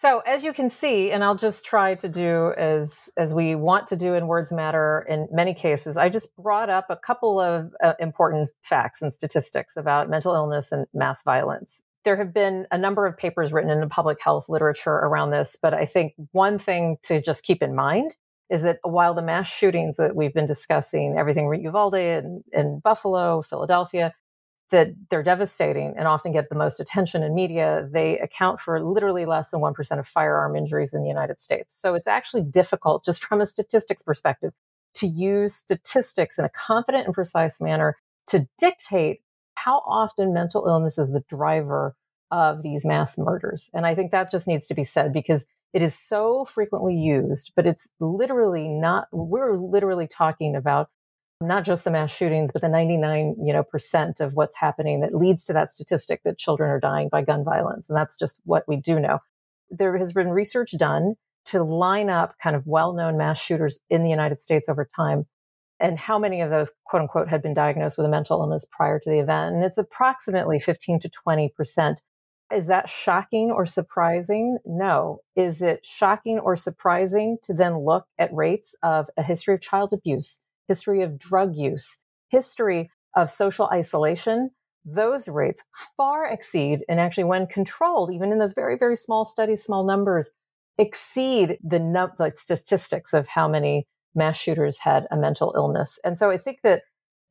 So 0.00 0.20
as 0.20 0.42
you 0.42 0.54
can 0.54 0.70
see, 0.70 1.10
and 1.10 1.22
I'll 1.22 1.34
just 1.34 1.62
try 1.62 1.94
to 1.96 2.08
do 2.08 2.54
as 2.56 3.10
as 3.18 3.34
we 3.34 3.54
want 3.54 3.86
to 3.88 3.96
do 3.96 4.14
in 4.14 4.28
Words 4.28 4.50
Matter 4.50 5.04
in 5.06 5.28
many 5.30 5.52
cases, 5.52 5.98
I 5.98 6.08
just 6.08 6.34
brought 6.36 6.70
up 6.70 6.86
a 6.88 6.96
couple 6.96 7.38
of 7.38 7.74
uh, 7.84 7.92
important 7.98 8.48
facts 8.62 9.02
and 9.02 9.12
statistics 9.12 9.76
about 9.76 10.08
mental 10.08 10.34
illness 10.34 10.72
and 10.72 10.86
mass 10.94 11.22
violence. 11.22 11.82
There 12.04 12.16
have 12.16 12.32
been 12.32 12.66
a 12.70 12.78
number 12.78 13.04
of 13.04 13.18
papers 13.18 13.52
written 13.52 13.70
in 13.70 13.80
the 13.80 13.88
public 13.88 14.16
health 14.22 14.48
literature 14.48 14.90
around 14.90 15.32
this, 15.32 15.58
but 15.60 15.74
I 15.74 15.84
think 15.84 16.14
one 16.32 16.58
thing 16.58 16.96
to 17.02 17.20
just 17.20 17.42
keep 17.42 17.62
in 17.62 17.74
mind 17.74 18.16
is 18.48 18.62
that 18.62 18.78
while 18.82 19.12
the 19.12 19.20
mass 19.20 19.52
shootings 19.52 19.98
that 19.98 20.16
we've 20.16 20.32
been 20.32 20.46
discussing, 20.46 21.18
everything 21.18 21.46
with 21.46 21.60
Uvalde 21.60 21.94
and, 21.94 22.42
and 22.54 22.82
Buffalo, 22.82 23.42
Philadelphia, 23.42 24.14
that 24.70 24.94
they're 25.10 25.22
devastating 25.22 25.94
and 25.96 26.06
often 26.06 26.32
get 26.32 26.48
the 26.48 26.54
most 26.54 26.80
attention 26.80 27.22
in 27.22 27.34
media, 27.34 27.88
they 27.92 28.18
account 28.18 28.60
for 28.60 28.82
literally 28.82 29.26
less 29.26 29.50
than 29.50 29.60
1% 29.60 29.98
of 29.98 30.08
firearm 30.08 30.56
injuries 30.56 30.94
in 30.94 31.02
the 31.02 31.08
United 31.08 31.40
States. 31.40 31.78
So 31.78 31.94
it's 31.94 32.08
actually 32.08 32.42
difficult, 32.44 33.04
just 33.04 33.24
from 33.28 33.40
a 33.40 33.46
statistics 33.46 34.02
perspective, 34.02 34.52
to 34.94 35.06
use 35.06 35.54
statistics 35.54 36.38
in 36.38 36.44
a 36.44 36.48
confident 36.48 37.06
and 37.06 37.14
precise 37.14 37.60
manner 37.60 37.96
to 38.28 38.48
dictate 38.58 39.20
how 39.54 39.82
often 39.86 40.32
mental 40.32 40.66
illness 40.66 40.98
is 40.98 41.12
the 41.12 41.24
driver 41.28 41.94
of 42.30 42.62
these 42.62 42.84
mass 42.84 43.18
murders. 43.18 43.70
And 43.74 43.86
I 43.86 43.94
think 43.94 44.12
that 44.12 44.30
just 44.30 44.46
needs 44.46 44.66
to 44.68 44.74
be 44.74 44.84
said 44.84 45.12
because 45.12 45.46
it 45.72 45.82
is 45.82 45.94
so 45.94 46.44
frequently 46.44 46.94
used, 46.94 47.52
but 47.54 47.66
it's 47.66 47.88
literally 48.00 48.68
not, 48.68 49.08
we're 49.12 49.56
literally 49.56 50.06
talking 50.06 50.56
about 50.56 50.90
not 51.40 51.64
just 51.64 51.84
the 51.84 51.90
mass 51.90 52.14
shootings, 52.14 52.50
but 52.52 52.62
the 52.62 52.68
99, 52.68 53.36
you 53.42 53.52
know, 53.52 53.62
percent 53.62 54.20
of 54.20 54.34
what's 54.34 54.56
happening 54.56 55.00
that 55.00 55.14
leads 55.14 55.46
to 55.46 55.52
that 55.54 55.70
statistic 55.70 56.20
that 56.24 56.38
children 56.38 56.70
are 56.70 56.80
dying 56.80 57.08
by 57.08 57.22
gun 57.22 57.44
violence. 57.44 57.88
And 57.88 57.96
that's 57.96 58.18
just 58.18 58.40
what 58.44 58.64
we 58.68 58.76
do 58.76 59.00
know. 59.00 59.20
There 59.70 59.96
has 59.96 60.12
been 60.12 60.28
research 60.28 60.72
done 60.76 61.14
to 61.46 61.62
line 61.62 62.10
up 62.10 62.34
kind 62.42 62.54
of 62.54 62.66
well-known 62.66 63.16
mass 63.16 63.40
shooters 63.40 63.80
in 63.88 64.02
the 64.02 64.10
United 64.10 64.40
States 64.40 64.68
over 64.68 64.88
time 64.94 65.26
and 65.80 65.98
how 65.98 66.18
many 66.18 66.42
of 66.42 66.50
those 66.50 66.70
quote 66.84 67.02
unquote 67.02 67.28
had 67.28 67.42
been 67.42 67.54
diagnosed 67.54 67.96
with 67.96 68.06
a 68.06 68.10
mental 68.10 68.40
illness 68.40 68.66
prior 68.70 68.98
to 69.00 69.08
the 69.10 69.18
event. 69.18 69.56
And 69.56 69.64
it's 69.64 69.78
approximately 69.78 70.60
15 70.60 71.00
to 71.00 71.08
20 71.08 71.48
percent. 71.56 72.02
Is 72.54 72.66
that 72.66 72.88
shocking 72.88 73.50
or 73.50 73.64
surprising? 73.64 74.58
No. 74.66 75.20
Is 75.36 75.62
it 75.62 75.86
shocking 75.86 76.38
or 76.38 76.56
surprising 76.56 77.38
to 77.44 77.54
then 77.54 77.78
look 77.78 78.06
at 78.18 78.34
rates 78.34 78.74
of 78.82 79.08
a 79.16 79.22
history 79.22 79.54
of 79.54 79.60
child 79.60 79.92
abuse, 79.92 80.40
history 80.70 81.02
of 81.02 81.18
drug 81.18 81.56
use, 81.56 81.98
history 82.28 82.90
of 83.16 83.28
social 83.28 83.66
isolation, 83.72 84.50
those 84.84 85.26
rates 85.26 85.64
far 85.96 86.26
exceed, 86.26 86.84
and 86.88 87.00
actually, 87.00 87.24
when 87.24 87.48
controlled, 87.48 88.12
even 88.12 88.30
in 88.30 88.38
those 88.38 88.52
very, 88.52 88.76
very 88.78 88.96
small 88.96 89.24
studies, 89.24 89.64
small 89.64 89.84
numbers, 89.84 90.30
exceed 90.78 91.58
the 91.62 91.80
like 92.20 92.38
statistics 92.38 93.12
of 93.12 93.26
how 93.26 93.48
many 93.48 93.88
mass 94.14 94.38
shooters 94.38 94.78
had 94.78 95.08
a 95.10 95.16
mental 95.16 95.52
illness. 95.56 95.98
And 96.04 96.16
so 96.16 96.30
I 96.30 96.38
think 96.38 96.60
that 96.62 96.82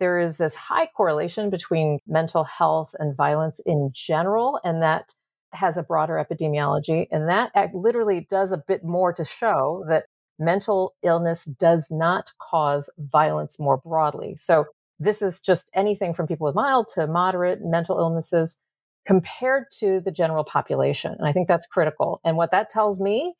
there 0.01 0.19
is 0.19 0.38
this 0.38 0.55
high 0.55 0.88
correlation 0.98 1.50
between 1.50 2.00
mental 2.05 2.43
health 2.43 2.91
and 3.00 3.15
violence 3.15 3.62
in 3.65 3.91
general, 3.93 4.60
and 4.65 4.84
that 4.84 5.13
has 5.53 5.77
a 5.77 5.84
broader 5.84 6.24
epidemiology. 6.24 7.08
And 7.10 7.29
that 7.29 7.51
literally 7.74 8.27
does 8.29 8.51
a 8.51 8.63
bit 8.67 8.84
more 8.84 9.13
to 9.13 9.24
show 9.24 9.86
that 9.88 10.05
mental 10.39 10.96
illness 11.03 11.46
does 11.46 11.88
not 11.89 12.31
cause 12.41 12.89
violence 12.98 13.60
more 13.60 13.77
broadly. 13.77 14.36
So 14.39 14.65
this 15.00 15.22
is 15.22 15.39
just 15.39 15.69
anything 15.74 16.13
from 16.13 16.27
people 16.27 16.46
with 16.46 16.55
mild 16.55 16.88
to 16.96 17.08
moderate 17.08 17.62
mental 17.62 18.00
illnesses 18.00 18.58
compared 19.05 19.65
to 19.79 20.01
the 20.01 20.12
general 20.12 20.43
population. 20.43 21.15
And 21.17 21.27
I 21.27 21.31
think 21.31 21.48
that's 21.48 21.67
critical. 21.67 22.19
And 22.24 22.38
what 22.38 22.51
that 22.51 22.69
tells 22.69 23.00
me 23.00 23.36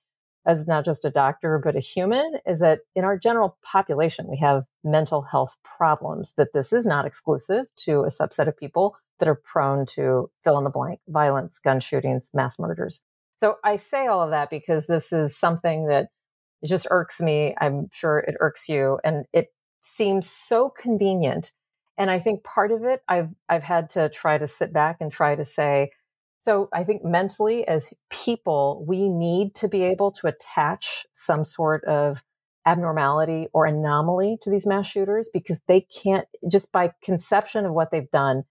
as 0.46 0.68
not 0.68 0.86
just 0.86 1.06
a 1.06 1.12
doctor, 1.12 1.62
but 1.64 1.76
a 1.76 1.80
human 1.80 2.40
is 2.46 2.60
that 2.60 2.80
in 2.96 3.04
our 3.04 3.18
general 3.18 3.58
population, 3.64 4.28
we 4.30 4.38
have 4.38 4.64
mental 4.84 5.22
health 5.22 5.56
problems, 5.64 6.34
that 6.38 6.54
this 6.54 6.72
is 6.72 6.86
not 6.86 7.06
exclusive 7.06 7.66
to 7.76 8.02
a 8.02 8.08
subset 8.08 8.48
of 8.48 8.58
people 8.58 8.96
that 9.20 9.28
are 9.28 9.36
prone 9.36 9.86
to 9.86 10.32
fill 10.44 10.58
in 10.58 10.64
the 10.64 10.70
blank 10.70 11.02
violence, 11.08 11.60
gun 11.60 11.80
shootings, 11.80 12.32
mass 12.34 12.58
murders. 12.58 13.02
So 13.36 13.58
I 13.64 13.76
say 13.76 14.08
all 14.08 14.22
of 14.22 14.32
that 14.32 14.50
because 14.50 14.88
this 14.88 15.14
is 15.14 15.38
something 15.38 15.88
that 15.88 16.10
it 16.62 16.68
just 16.68 16.88
irks 16.92 17.22
me. 17.22 17.56
I'm 17.60 17.90
sure 17.92 18.20
it 18.20 18.36
irks 18.40 18.68
you. 18.70 19.00
And 19.04 19.26
it 19.34 19.48
seems 19.82 20.30
so 20.30 20.70
convenient. 20.70 21.52
And 21.98 22.10
I 22.10 22.20
think 22.20 22.44
part 22.44 22.72
of 22.72 22.84
it, 22.84 23.02
I've, 23.08 23.30
I've 23.48 23.64
had 23.64 23.90
to 23.92 24.10
try 24.10 24.38
to 24.38 24.48
sit 24.48 24.74
back 24.74 24.98
and 25.00 25.12
try 25.12 25.36
to 25.36 25.46
say, 25.46 25.92
so 26.40 26.70
I 26.74 26.86
think 26.86 27.04
mentally 27.04 27.68
as 27.68 27.94
people, 28.10 28.86
we 28.88 29.10
need 29.10 29.56
to 29.56 29.68
be 29.68 29.84
able 29.84 30.12
to 30.14 30.28
attach 30.28 31.06
some 31.12 31.44
sort 31.44 31.84
of 31.84 32.24
abnormality 32.66 33.48
or 33.54 33.66
anomaly 33.66 34.38
to 34.42 34.50
these 34.50 34.66
mass 34.66 34.88
shooters 34.88 35.30
because 35.34 35.60
they 35.68 35.82
can't 35.82 36.28
just 36.50 36.72
by 36.72 36.92
conception 37.04 37.66
of 37.66 37.74
what 37.74 37.92
they've 37.92 38.12
done, 38.12 38.44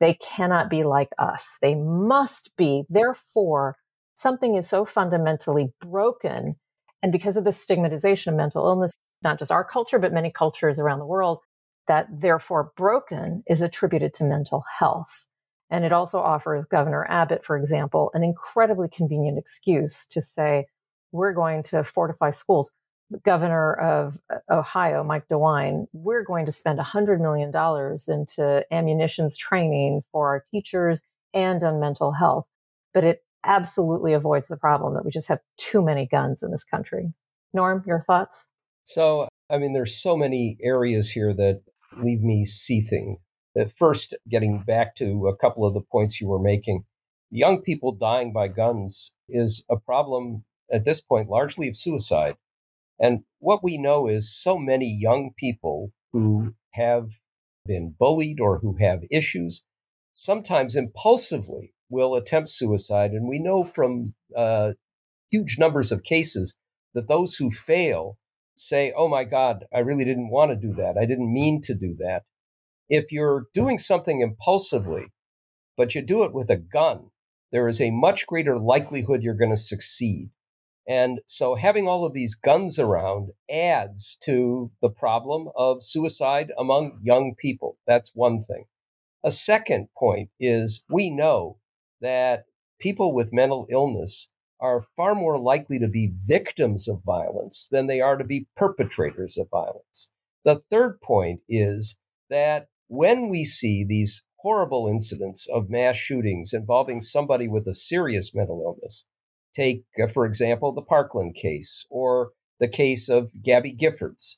they 0.00 0.14
cannot 0.14 0.70
be 0.70 0.84
like 0.84 1.10
us. 1.18 1.58
They 1.60 1.74
must 1.74 2.56
be. 2.56 2.84
Therefore, 2.88 3.76
something 4.14 4.54
is 4.54 4.68
so 4.68 4.84
fundamentally 4.84 5.72
broken 5.80 6.56
and 7.04 7.12
because 7.12 7.36
of 7.36 7.44
the 7.44 7.52
stigmatization 7.52 8.32
of 8.32 8.36
mental 8.38 8.66
illness, 8.66 9.02
not 9.22 9.38
just 9.38 9.52
our 9.52 9.62
culture, 9.62 9.98
but 9.98 10.10
many 10.10 10.30
cultures 10.30 10.78
around 10.78 11.00
the 11.00 11.06
world, 11.06 11.40
that 11.86 12.06
therefore 12.10 12.72
broken 12.78 13.42
is 13.46 13.60
attributed 13.60 14.14
to 14.14 14.24
mental 14.24 14.64
health. 14.78 15.26
And 15.68 15.84
it 15.84 15.92
also 15.92 16.18
offers 16.18 16.64
Governor 16.64 17.06
Abbott, 17.10 17.44
for 17.44 17.58
example, 17.58 18.10
an 18.14 18.24
incredibly 18.24 18.88
convenient 18.88 19.36
excuse 19.36 20.06
to 20.06 20.22
say, 20.22 20.64
we're 21.12 21.34
going 21.34 21.62
to 21.64 21.84
fortify 21.84 22.30
schools. 22.30 22.70
The 23.10 23.18
governor 23.18 23.74
of 23.74 24.18
uh, 24.32 24.38
Ohio, 24.50 25.04
Mike 25.04 25.28
DeWine, 25.28 25.88
we're 25.92 26.24
going 26.24 26.46
to 26.46 26.52
spend 26.52 26.78
$100 26.78 27.20
million 27.20 27.50
into 28.08 28.64
ammunitions 28.70 29.36
training 29.36 30.04
for 30.10 30.28
our 30.28 30.44
teachers 30.50 31.02
and 31.34 31.62
on 31.62 31.80
mental 31.80 32.12
health. 32.12 32.46
But 32.94 33.04
it 33.04 33.23
absolutely 33.44 34.12
avoids 34.12 34.48
the 34.48 34.56
problem 34.56 34.94
that 34.94 35.04
we 35.04 35.10
just 35.10 35.28
have 35.28 35.40
too 35.56 35.82
many 35.82 36.06
guns 36.06 36.42
in 36.42 36.50
this 36.50 36.64
country. 36.64 37.12
Norm, 37.52 37.84
your 37.86 38.02
thoughts? 38.02 38.46
So, 38.84 39.28
I 39.50 39.58
mean, 39.58 39.72
there's 39.72 40.00
so 40.00 40.16
many 40.16 40.56
areas 40.62 41.10
here 41.10 41.32
that 41.32 41.62
leave 41.96 42.22
me 42.22 42.44
seething. 42.44 43.18
Uh, 43.58 43.66
first, 43.78 44.14
getting 44.28 44.62
back 44.62 44.96
to 44.96 45.28
a 45.28 45.36
couple 45.36 45.64
of 45.64 45.74
the 45.74 45.80
points 45.80 46.20
you 46.20 46.28
were 46.28 46.40
making, 46.40 46.84
young 47.30 47.62
people 47.62 47.92
dying 47.92 48.32
by 48.32 48.48
guns 48.48 49.12
is 49.28 49.64
a 49.70 49.76
problem 49.76 50.44
at 50.72 50.84
this 50.84 51.00
point 51.00 51.28
largely 51.28 51.68
of 51.68 51.76
suicide. 51.76 52.36
And 52.98 53.24
what 53.38 53.62
we 53.62 53.78
know 53.78 54.08
is 54.08 54.34
so 54.34 54.58
many 54.58 54.86
young 54.86 55.32
people 55.36 55.92
who 56.12 56.54
have 56.70 57.10
been 57.66 57.94
bullied 57.98 58.40
or 58.40 58.58
who 58.58 58.76
have 58.76 59.02
issues, 59.10 59.64
sometimes 60.12 60.76
impulsively 60.76 61.74
will 61.94 62.16
attempt 62.16 62.48
suicide. 62.48 63.12
And 63.12 63.28
we 63.28 63.38
know 63.38 63.64
from 63.64 64.14
uh, 64.36 64.72
huge 65.30 65.58
numbers 65.58 65.92
of 65.92 66.02
cases 66.02 66.56
that 66.94 67.08
those 67.08 67.36
who 67.36 67.50
fail 67.50 68.18
say, 68.56 68.92
Oh 68.96 69.08
my 69.08 69.24
God, 69.24 69.64
I 69.72 69.78
really 69.80 70.04
didn't 70.04 70.30
want 70.30 70.50
to 70.50 70.56
do 70.56 70.74
that. 70.74 70.98
I 70.98 71.06
didn't 71.06 71.32
mean 71.32 71.62
to 71.62 71.74
do 71.74 71.96
that. 72.00 72.24
If 72.88 73.12
you're 73.12 73.46
doing 73.54 73.78
something 73.78 74.20
impulsively, 74.20 75.06
but 75.76 75.94
you 75.94 76.02
do 76.02 76.24
it 76.24 76.34
with 76.34 76.50
a 76.50 76.56
gun, 76.56 77.10
there 77.52 77.68
is 77.68 77.80
a 77.80 77.90
much 77.90 78.26
greater 78.26 78.58
likelihood 78.58 79.22
you're 79.22 79.34
going 79.34 79.50
to 79.50 79.56
succeed. 79.56 80.30
And 80.86 81.20
so 81.26 81.54
having 81.54 81.88
all 81.88 82.04
of 82.04 82.12
these 82.12 82.34
guns 82.34 82.78
around 82.78 83.30
adds 83.50 84.18
to 84.24 84.70
the 84.82 84.90
problem 84.90 85.48
of 85.56 85.82
suicide 85.82 86.52
among 86.58 87.00
young 87.02 87.34
people. 87.36 87.78
That's 87.86 88.10
one 88.14 88.42
thing. 88.42 88.66
A 89.24 89.30
second 89.30 89.88
point 89.96 90.28
is 90.38 90.82
we 90.90 91.08
know 91.08 91.58
that 92.04 92.44
people 92.78 93.14
with 93.14 93.32
mental 93.32 93.66
illness 93.70 94.28
are 94.60 94.86
far 94.94 95.14
more 95.14 95.38
likely 95.38 95.78
to 95.78 95.88
be 95.88 96.12
victims 96.26 96.86
of 96.86 97.02
violence 97.02 97.68
than 97.68 97.86
they 97.86 98.02
are 98.02 98.18
to 98.18 98.24
be 98.24 98.46
perpetrators 98.56 99.38
of 99.38 99.48
violence. 99.48 100.10
The 100.44 100.56
third 100.56 101.00
point 101.00 101.40
is 101.48 101.96
that 102.28 102.68
when 102.88 103.30
we 103.30 103.46
see 103.46 103.84
these 103.84 104.22
horrible 104.36 104.86
incidents 104.88 105.48
of 105.48 105.70
mass 105.70 105.96
shootings 105.96 106.52
involving 106.52 107.00
somebody 107.00 107.48
with 107.48 107.66
a 107.66 107.74
serious 107.74 108.34
mental 108.34 108.60
illness, 108.62 109.06
take, 109.54 109.86
uh, 109.98 110.06
for 110.06 110.26
example, 110.26 110.72
the 110.72 110.82
Parkland 110.82 111.34
case 111.34 111.86
or 111.88 112.32
the 112.60 112.68
case 112.68 113.08
of 113.08 113.32
Gabby 113.42 113.74
Giffords, 113.74 114.36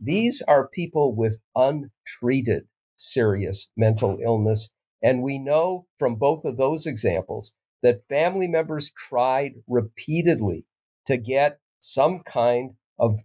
these 0.00 0.42
are 0.42 0.68
people 0.68 1.14
with 1.14 1.40
untreated 1.54 2.68
serious 2.96 3.70
mental 3.74 4.18
illness 4.20 4.68
and 5.02 5.22
we 5.22 5.38
know 5.38 5.86
from 5.98 6.16
both 6.16 6.44
of 6.44 6.56
those 6.56 6.86
examples 6.86 7.52
that 7.82 8.08
family 8.08 8.48
members 8.48 8.90
tried 8.90 9.62
repeatedly 9.68 10.64
to 11.06 11.16
get 11.16 11.60
some 11.78 12.22
kind 12.22 12.74
of 12.98 13.18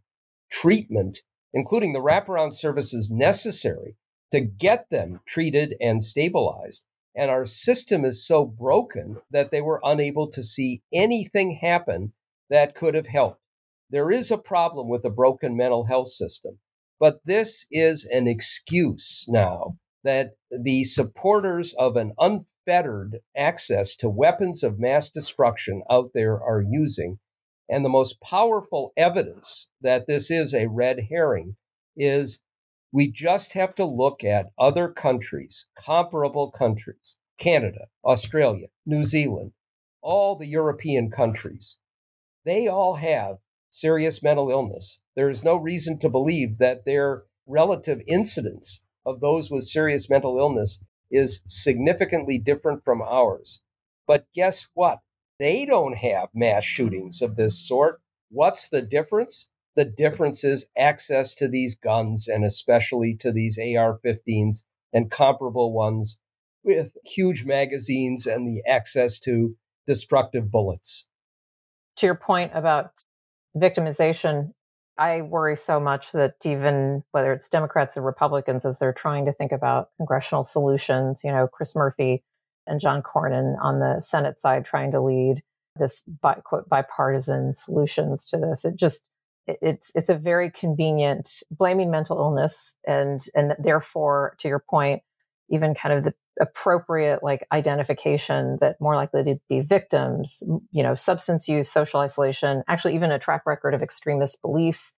treatment, 0.50 1.20
including 1.54 1.94
the 1.94 2.02
wraparound 2.02 2.54
services 2.54 3.10
necessary 3.10 3.96
to 4.32 4.42
get 4.42 4.90
them 4.90 5.20
treated 5.26 5.76
and 5.82 6.04
stabilized. 6.04 6.84
And 7.16 7.32
our 7.32 7.46
system 7.46 8.06
is 8.06 8.26
so 8.26 8.46
broken 8.46 9.18
that 9.32 9.52
they 9.52 9.62
were 9.62 9.82
unable 9.84 10.30
to 10.32 10.44
see 10.44 10.82
anything 10.94 11.52
happen 11.56 12.14
that 12.50 12.76
could 12.76 12.96
have 12.96 13.08
helped. 13.08 13.42
There 13.90 14.12
is 14.12 14.32
a 14.32 14.38
problem 14.38 14.88
with 14.88 15.04
a 15.06 15.10
broken 15.10 15.58
mental 15.58 15.84
health 15.84 16.08
system, 16.08 16.60
but 17.00 17.20
this 17.26 17.66
is 17.72 18.06
an 18.06 18.28
excuse 18.28 19.26
now 19.28 19.78
that 20.04 20.36
the 20.50 20.84
supporters 20.84 21.74
of 21.74 21.96
an 21.96 22.14
unfettered 22.18 23.22
access 23.36 23.96
to 23.98 24.10
weapons 24.10 24.64
of 24.64 24.80
mass 24.80 25.10
destruction 25.10 25.84
out 25.90 26.12
there 26.14 26.42
are 26.42 26.62
using. 26.62 27.20
And 27.70 27.86
the 27.86 27.90
most 27.90 28.20
powerful 28.20 28.94
evidence 28.98 29.70
that 29.82 30.08
this 30.08 30.32
is 30.32 30.54
a 30.54 30.68
red 30.68 31.00
herring 31.00 31.56
is 31.96 32.42
we 32.92 33.12
just 33.12 33.54
have 33.54 33.76
to 33.76 33.86
look 33.86 34.24
at 34.24 34.52
other 34.58 34.90
countries, 34.90 35.68
comparable 35.76 36.52
countries, 36.52 37.18
Canada, 37.38 37.88
Australia, 38.04 38.68
New 38.86 39.04
Zealand, 39.04 39.54
all 40.02 40.36
the 40.36 40.48
European 40.48 41.10
countries. 41.10 41.78
They 42.44 42.68
all 42.68 42.96
have 42.96 43.38
serious 43.70 44.22
mental 44.22 44.52
illness. 44.52 45.00
There 45.16 45.30
is 45.30 45.44
no 45.44 45.56
reason 45.56 46.00
to 46.00 46.10
believe 46.10 46.58
that 46.58 46.86
their 46.86 47.24
relative 47.46 48.02
incidence 48.08 48.82
of 49.06 49.20
those 49.20 49.50
with 49.50 49.64
serious 49.64 50.10
mental 50.10 50.38
illness 50.38 50.84
is 51.10 51.42
significantly 51.48 52.38
different 52.38 52.84
from 52.84 53.02
ours. 53.02 53.62
But 54.08 54.26
guess 54.34 54.68
what? 54.74 55.00
They 55.40 55.66
don't 55.66 55.96
have 55.96 56.30
mass 56.34 56.64
shootings 56.64 57.22
of 57.22 57.36
this 57.36 57.68
sort. 57.68 58.02
What's 58.30 58.70
the 58.70 58.82
difference? 58.82 59.48
The 59.76 59.86
difference 59.86 60.44
is 60.44 60.68
access 60.78 61.36
to 61.36 61.48
these 61.48 61.76
guns 61.76 62.28
and 62.28 62.44
especially 62.46 63.16
to 63.18 63.32
these 63.32 63.58
AR 63.58 64.00
15s 64.06 64.64
and 64.94 65.10
comparable 65.10 65.72
ones 65.72 66.20
with 66.64 66.96
huge 67.06 67.46
magazines 67.46 68.28
and 68.28 68.48
the 68.48 68.64
access 68.70 69.20
to 69.20 69.56
destructive 69.88 70.52
bullets. 70.52 71.08
To 71.98 72.06
your 72.06 72.16
point 72.16 72.52
about 72.54 72.92
victimization, 73.56 74.54
I 74.98 75.22
worry 75.22 75.58
so 75.58 75.80
much 75.80 76.12
that 76.12 76.36
even 76.46 77.04
whether 77.12 77.34
it's 77.34 77.50
Democrats 77.50 77.98
or 77.98 78.02
Republicans, 78.02 78.66
as 78.66 78.80
they're 78.80 78.94
trying 78.94 79.26
to 79.26 79.34
think 79.34 79.52
about 79.52 79.90
congressional 79.98 80.44
solutions, 80.44 81.22
you 81.24 81.32
know, 81.32 81.48
Chris 81.48 81.76
Murphy 81.76 82.24
and 82.68 82.80
John 82.80 83.02
Cornyn 83.02 83.56
on 83.62 83.80
the 83.80 84.02
Senate 84.02 84.40
side 84.40 84.66
trying 84.66 84.92
to 84.92 85.02
lead 85.02 85.42
this 85.78 86.02
by, 86.22 86.36
quote 86.36 86.68
bipartisan 86.70 87.56
solutions 87.56 88.28
to 88.28 88.38
this. 88.38 88.66
It 88.66 88.76
just 88.76 89.04
it's 89.48 89.92
it's 89.96 90.10
a 90.10 90.16
very 90.16 90.52
convenient 90.52 91.42
blaming 91.50 91.90
mental 91.90 92.18
illness 92.18 92.76
and 92.86 93.22
and 93.34 93.56
therefore 93.58 94.36
to 94.40 94.48
your 94.48 94.64
point 94.70 95.02
even 95.50 95.74
kind 95.74 95.94
of 95.94 96.04
the 96.04 96.14
appropriate 96.40 97.22
like 97.22 97.46
identification 97.52 98.58
that 98.62 98.80
more 98.80 98.96
likely 98.96 99.24
to 99.24 99.40
be 99.50 99.60
victims 99.60 100.42
you 100.72 100.82
know 100.82 100.96
substance 100.96 101.50
use 101.50 101.70
social 101.70 102.00
isolation 102.00 102.64
actually 102.70 102.96
even 102.96 103.12
a 103.12 103.20
track 103.20 103.42
record 103.46 103.74
of 103.74 103.82
extremist 103.82 104.42
beliefs 104.42 104.94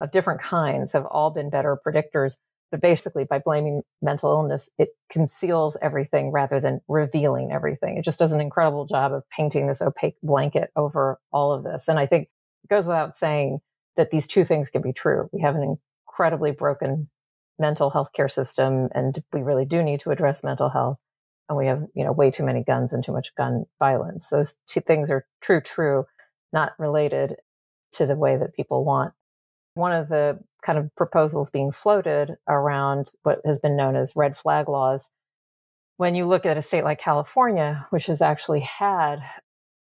of 0.00 0.10
different 0.12 0.40
kinds 0.40 0.92
have 0.92 1.06
all 1.06 1.30
been 1.30 1.50
better 1.50 1.78
predictors. 1.86 2.38
But 2.70 2.80
basically 2.80 3.24
by 3.24 3.38
blaming 3.38 3.82
mental 4.02 4.32
illness 4.32 4.68
it 4.76 4.90
conceals 5.08 5.76
everything 5.80 6.32
rather 6.32 6.60
than 6.60 6.80
revealing 6.88 7.52
everything. 7.52 7.96
It 7.96 8.04
just 8.04 8.18
does 8.18 8.32
an 8.32 8.40
incredible 8.40 8.86
job 8.86 9.12
of 9.12 9.22
painting 9.30 9.66
this 9.66 9.80
opaque 9.80 10.16
blanket 10.22 10.70
over 10.74 11.18
all 11.32 11.52
of 11.52 11.62
this. 11.62 11.88
And 11.88 11.98
i 11.98 12.06
think 12.06 12.28
it 12.64 12.70
goes 12.70 12.86
without 12.86 13.16
saying 13.16 13.60
that 13.96 14.10
these 14.10 14.26
two 14.26 14.44
things 14.44 14.68
can 14.68 14.82
be 14.82 14.92
true. 14.92 15.28
We 15.32 15.40
have 15.40 15.54
an 15.54 15.78
incredibly 16.08 16.50
broken 16.50 17.08
mental 17.58 17.90
health 17.90 18.10
care 18.12 18.28
system 18.28 18.88
and 18.94 19.22
we 19.32 19.42
really 19.42 19.64
do 19.64 19.82
need 19.82 20.00
to 20.00 20.10
address 20.10 20.44
mental 20.44 20.68
health. 20.68 20.98
And 21.48 21.56
we 21.56 21.66
have, 21.66 21.84
you 21.94 22.04
know, 22.04 22.12
way 22.12 22.30
too 22.30 22.44
many 22.44 22.62
guns 22.64 22.92
and 22.92 23.04
too 23.04 23.12
much 23.12 23.34
gun 23.36 23.66
violence. 23.78 24.28
Those 24.28 24.54
two 24.66 24.80
things 24.80 25.10
are 25.10 25.24
true, 25.40 25.60
true, 25.60 26.04
not 26.52 26.72
related 26.78 27.36
to 27.92 28.06
the 28.06 28.16
way 28.16 28.36
that 28.36 28.54
people 28.54 28.84
want. 28.84 29.12
One 29.74 29.92
of 29.92 30.08
the 30.08 30.40
kind 30.64 30.78
of 30.78 30.94
proposals 30.96 31.50
being 31.50 31.70
floated 31.70 32.36
around 32.48 33.12
what 33.22 33.40
has 33.44 33.60
been 33.60 33.76
known 33.76 33.94
as 33.94 34.16
red 34.16 34.36
flag 34.36 34.68
laws. 34.68 35.08
When 35.98 36.14
you 36.14 36.26
look 36.26 36.44
at 36.44 36.58
a 36.58 36.62
state 36.62 36.84
like 36.84 36.98
California, 36.98 37.86
which 37.90 38.06
has 38.06 38.20
actually 38.20 38.60
had 38.60 39.20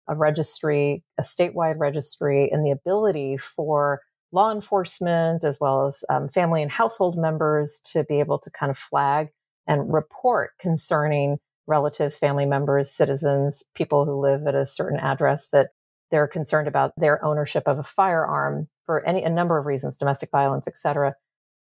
a 0.07 0.15
registry, 0.15 1.03
a 1.19 1.23
statewide 1.23 1.79
registry, 1.79 2.51
and 2.53 2.65
the 2.65 2.71
ability 2.71 3.39
for 3.39 4.01
law 4.35 4.53
enforcement 4.53 5.45
as 5.45 5.59
well 5.61 5.87
as 5.87 6.05
um, 6.11 6.29
family 6.29 6.61
and 6.61 6.71
household 6.71 7.17
members 7.17 7.81
to 7.85 8.05
be 8.05 8.19
able 8.19 8.39
to 8.39 8.51
kind 8.51 8.71
of 8.71 8.77
flag 8.77 9.29
and 9.67 9.93
report 9.93 10.51
concerning 10.59 11.39
relatives, 11.67 12.19
family 12.19 12.45
members, 12.45 12.91
citizens, 12.91 13.65
people 13.75 14.05
who 14.05 14.21
live 14.21 14.47
at 14.47 14.55
a 14.55 14.67
certain 14.67 14.99
address 14.99 15.49
that 15.53 15.71
they're 16.11 16.27
concerned 16.27 16.69
about 16.69 16.93
their 16.97 17.25
ownership 17.25 17.63
of 17.67 17.79
a 17.79 17.83
firearm 17.83 18.69
for 18.85 19.07
any 19.07 19.23
a 19.23 19.31
number 19.31 19.57
of 19.57 19.67
reasons, 19.67 19.97
domestic 19.97 20.31
violence, 20.31 20.69
et 20.69 20.77
cetera, 20.77 21.15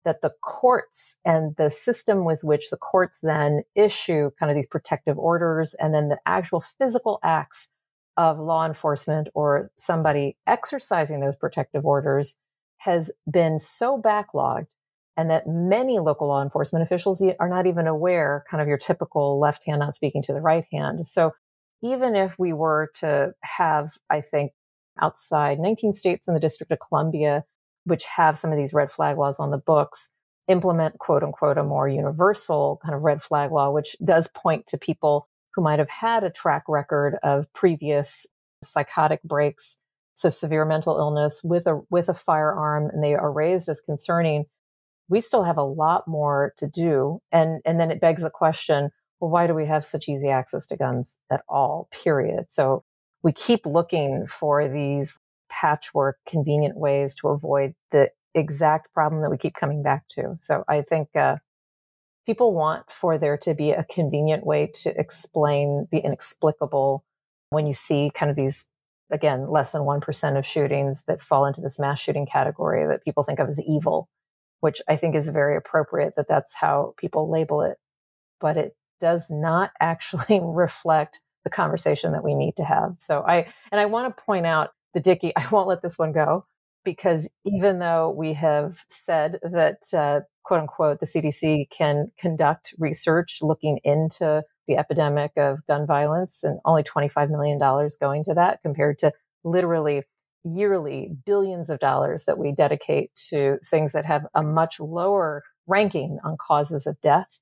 that 0.04 0.22
the 0.22 0.32
courts 0.42 1.16
and 1.24 1.54
the 1.56 1.70
system 1.70 2.24
with 2.24 2.42
which 2.42 2.70
the 2.70 2.76
courts 2.76 3.20
then 3.22 3.62
issue 3.74 4.30
kind 4.38 4.50
of 4.50 4.56
these 4.56 4.66
protective 4.66 5.18
orders 5.18 5.74
and 5.74 5.94
then 5.94 6.08
the 6.08 6.18
actual 6.26 6.64
physical 6.78 7.20
acts 7.22 7.68
of 8.16 8.38
law 8.38 8.66
enforcement 8.66 9.28
or 9.34 9.70
somebody 9.76 10.36
exercising 10.46 11.20
those 11.20 11.36
protective 11.36 11.84
orders 11.84 12.36
has 12.78 13.10
been 13.30 13.58
so 13.58 14.00
backlogged 14.00 14.66
and 15.16 15.30
that 15.30 15.46
many 15.46 15.98
local 16.00 16.28
law 16.28 16.42
enforcement 16.42 16.82
officials 16.82 17.22
are 17.38 17.48
not 17.48 17.66
even 17.66 17.86
aware 17.86 18.44
kind 18.50 18.60
of 18.60 18.68
your 18.68 18.78
typical 18.78 19.38
left 19.38 19.64
hand 19.64 19.80
not 19.80 19.94
speaking 19.94 20.22
to 20.22 20.32
the 20.32 20.40
right 20.40 20.64
hand. 20.72 21.06
So 21.08 21.32
even 21.82 22.16
if 22.16 22.38
we 22.38 22.52
were 22.52 22.90
to 22.94 23.34
have 23.42 23.92
i 24.10 24.20
think 24.20 24.52
outside 25.02 25.58
19 25.58 25.92
states 25.92 26.26
in 26.28 26.34
the 26.34 26.40
district 26.40 26.72
of 26.72 26.78
columbia 26.78 27.44
which 27.84 28.04
have 28.04 28.38
some 28.38 28.50
of 28.52 28.56
these 28.56 28.72
red 28.72 28.90
flag 28.90 29.18
laws 29.18 29.38
on 29.38 29.50
the 29.50 29.58
books 29.58 30.08
implement 30.48 30.98
quote 30.98 31.22
unquote 31.22 31.58
a 31.58 31.64
more 31.64 31.88
universal 31.88 32.80
kind 32.82 32.94
of 32.94 33.02
red 33.02 33.22
flag 33.22 33.52
law 33.52 33.70
which 33.70 33.96
does 34.02 34.28
point 34.34 34.66
to 34.66 34.78
people 34.78 35.28
who 35.54 35.62
might 35.62 35.78
have 35.78 35.88
had 35.88 36.24
a 36.24 36.30
track 36.30 36.64
record 36.68 37.16
of 37.22 37.52
previous 37.52 38.26
psychotic 38.62 39.22
breaks, 39.22 39.78
so 40.14 40.28
severe 40.28 40.64
mental 40.64 40.96
illness 40.96 41.42
with 41.44 41.66
a 41.66 41.82
with 41.90 42.08
a 42.08 42.14
firearm, 42.14 42.90
and 42.90 43.02
they 43.02 43.14
are 43.14 43.32
raised 43.32 43.68
as 43.68 43.80
concerning. 43.80 44.46
We 45.08 45.20
still 45.20 45.44
have 45.44 45.58
a 45.58 45.62
lot 45.62 46.08
more 46.08 46.54
to 46.56 46.66
do, 46.66 47.20
and 47.32 47.60
and 47.64 47.80
then 47.80 47.90
it 47.90 48.00
begs 48.00 48.22
the 48.22 48.30
question: 48.30 48.90
Well, 49.20 49.30
why 49.30 49.46
do 49.46 49.54
we 49.54 49.66
have 49.66 49.84
such 49.84 50.08
easy 50.08 50.28
access 50.28 50.66
to 50.68 50.76
guns 50.76 51.16
at 51.30 51.42
all? 51.48 51.88
Period. 51.90 52.46
So 52.48 52.84
we 53.22 53.32
keep 53.32 53.66
looking 53.66 54.26
for 54.26 54.68
these 54.68 55.18
patchwork, 55.50 56.18
convenient 56.26 56.76
ways 56.76 57.14
to 57.16 57.28
avoid 57.28 57.74
the 57.90 58.10
exact 58.34 58.92
problem 58.92 59.22
that 59.22 59.30
we 59.30 59.38
keep 59.38 59.54
coming 59.54 59.82
back 59.82 60.04
to. 60.10 60.36
So 60.40 60.64
I 60.68 60.82
think 60.82 61.08
uh, 61.14 61.36
people 62.26 62.54
want 62.54 62.90
for 62.90 63.18
there 63.18 63.36
to 63.38 63.54
be 63.54 63.70
a 63.70 63.84
convenient 63.84 64.44
way 64.44 64.70
to 64.82 64.98
explain 64.98 65.88
the 65.90 65.98
inexplicable 65.98 67.04
when 67.50 67.66
you 67.66 67.72
see 67.72 68.10
kind 68.14 68.30
of 68.30 68.36
these 68.36 68.66
again 69.14 69.48
less 69.48 69.72
than 69.72 69.82
1% 69.82 70.38
of 70.38 70.44
shootings 70.44 71.04
that 71.06 71.22
fall 71.22 71.46
into 71.46 71.60
this 71.60 71.78
mass 71.78 72.00
shooting 72.00 72.26
category 72.26 72.86
that 72.86 73.04
people 73.04 73.22
think 73.22 73.38
of 73.38 73.48
as 73.48 73.60
evil 73.62 74.08
which 74.60 74.80
i 74.88 74.96
think 74.96 75.14
is 75.14 75.28
very 75.28 75.56
appropriate 75.56 76.14
that 76.16 76.28
that's 76.28 76.54
how 76.54 76.94
people 76.98 77.30
label 77.30 77.62
it. 77.62 77.76
But 78.40 78.56
it 78.56 78.76
does 79.00 79.26
not 79.30 79.70
actually 79.80 80.40
reflect 80.42 81.20
the 81.44 81.50
conversation 81.50 82.12
that 82.12 82.24
we 82.24 82.34
need 82.34 82.56
to 82.56 82.64
have. 82.64 82.96
So 82.98 83.22
i 83.26 83.46
and 83.70 83.80
i 83.80 83.86
want 83.86 84.14
to 84.14 84.22
point 84.22 84.46
out 84.46 84.70
the 84.94 85.00
dickey 85.00 85.32
i 85.36 85.46
won't 85.50 85.68
let 85.68 85.82
this 85.82 85.98
one 85.98 86.12
go 86.12 86.46
because 86.84 87.28
even 87.44 87.78
though 87.78 88.10
we 88.10 88.34
have 88.34 88.84
said 88.88 89.38
that 89.42 89.82
uh, 89.94 90.20
quote 90.44 90.60
unquote, 90.60 91.00
the 91.00 91.06
CDC 91.06 91.70
can 91.70 92.12
conduct 92.18 92.74
research 92.78 93.38
looking 93.42 93.80
into 93.82 94.44
the 94.66 94.76
epidemic 94.76 95.32
of 95.36 95.66
gun 95.66 95.86
violence 95.86 96.42
and 96.42 96.58
only 96.64 96.82
$25 96.82 97.30
million 97.30 97.58
going 98.00 98.24
to 98.24 98.34
that 98.34 98.60
compared 98.62 98.98
to 98.98 99.12
literally 99.44 100.02
yearly 100.44 101.10
billions 101.24 101.70
of 101.70 101.78
dollars 101.78 102.24
that 102.26 102.38
we 102.38 102.52
dedicate 102.52 103.10
to 103.28 103.58
things 103.64 103.92
that 103.92 104.04
have 104.04 104.26
a 104.34 104.42
much 104.42 104.78
lower 104.78 105.42
ranking 105.66 106.18
on 106.24 106.36
causes 106.36 106.86
of 106.86 107.00
death. 107.00 107.38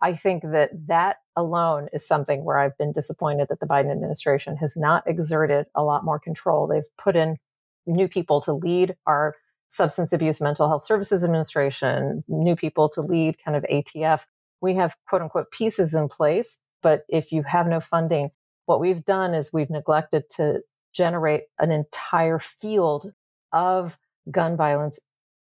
I 0.00 0.12
think 0.14 0.42
that 0.42 0.70
that 0.86 1.16
alone 1.36 1.88
is 1.92 2.06
something 2.06 2.44
where 2.44 2.58
I've 2.58 2.76
been 2.78 2.92
disappointed 2.92 3.48
that 3.48 3.60
the 3.60 3.66
Biden 3.66 3.90
administration 3.90 4.56
has 4.58 4.74
not 4.76 5.02
exerted 5.06 5.66
a 5.74 5.82
lot 5.82 6.04
more 6.04 6.18
control. 6.18 6.66
They've 6.66 6.82
put 6.98 7.16
in 7.16 7.38
new 7.86 8.08
people 8.08 8.40
to 8.42 8.52
lead 8.52 8.96
our 9.06 9.34
Substance 9.68 10.12
Abuse 10.12 10.40
Mental 10.40 10.68
Health 10.68 10.84
Services 10.84 11.24
Administration, 11.24 12.22
new 12.28 12.54
people 12.54 12.88
to 12.90 13.00
lead 13.00 13.36
kind 13.44 13.56
of 13.56 13.64
ATF. 13.64 14.24
We 14.60 14.74
have 14.74 14.94
quote 15.08 15.22
unquote 15.22 15.50
pieces 15.50 15.94
in 15.94 16.08
place, 16.08 16.58
but 16.84 17.04
if 17.08 17.32
you 17.32 17.42
have 17.42 17.66
no 17.66 17.80
funding, 17.80 18.30
what 18.66 18.78
we've 18.78 19.04
done 19.04 19.34
is 19.34 19.52
we've 19.52 19.70
neglected 19.70 20.30
to 20.36 20.60
generate 20.92 21.44
an 21.58 21.72
entire 21.72 22.38
field 22.38 23.12
of 23.52 23.98
gun 24.30 24.56
violence 24.56 25.00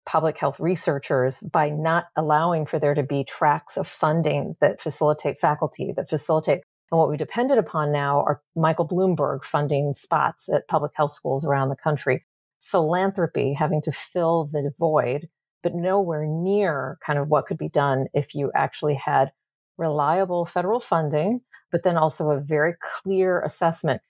public 0.06 0.38
health 0.38 0.60
researchers 0.60 1.40
by 1.40 1.70
not 1.70 2.08
allowing 2.16 2.66
for 2.66 2.78
there 2.78 2.94
to 2.94 3.04
be 3.04 3.24
tracks 3.24 3.78
of 3.78 3.88
funding 3.88 4.56
that 4.60 4.82
facilitate 4.82 5.40
faculty, 5.40 5.94
that 5.96 6.10
facilitate 6.10 6.62
And 6.92 7.00
what 7.00 7.10
we 7.10 7.18
depended 7.18 7.58
upon 7.58 7.92
now 7.92 8.22
are 8.22 8.42
Michael 8.56 8.88
Bloomberg 8.88 9.44
funding 9.44 9.94
spots 9.94 10.50
at 10.50 10.68
public 10.68 10.92
health 10.96 11.14
schools 11.14 11.46
around 11.46 11.70
the 11.70 11.76
country, 11.76 12.26
philanthropy 12.60 13.54
having 13.54 13.82
to 13.84 13.92
fill 13.92 14.50
the 14.52 14.72
void, 14.78 15.30
but 15.64 15.76
nowhere 15.76 16.26
near 16.26 16.98
kind 17.06 17.20
of 17.20 17.30
what 17.30 17.46
could 17.46 17.58
be 17.58 17.70
done 17.70 18.08
if 18.14 18.36
you 18.36 18.52
actually 18.56 18.96
had 18.96 19.32
reliable 19.80 20.46
federal 20.46 20.80
funding, 20.80 21.42
but 21.72 21.84
then 21.84 21.98
also 21.98 22.30
a 22.30 22.40
very 22.40 22.76
clear 22.82 23.42
assessment. 23.42 24.02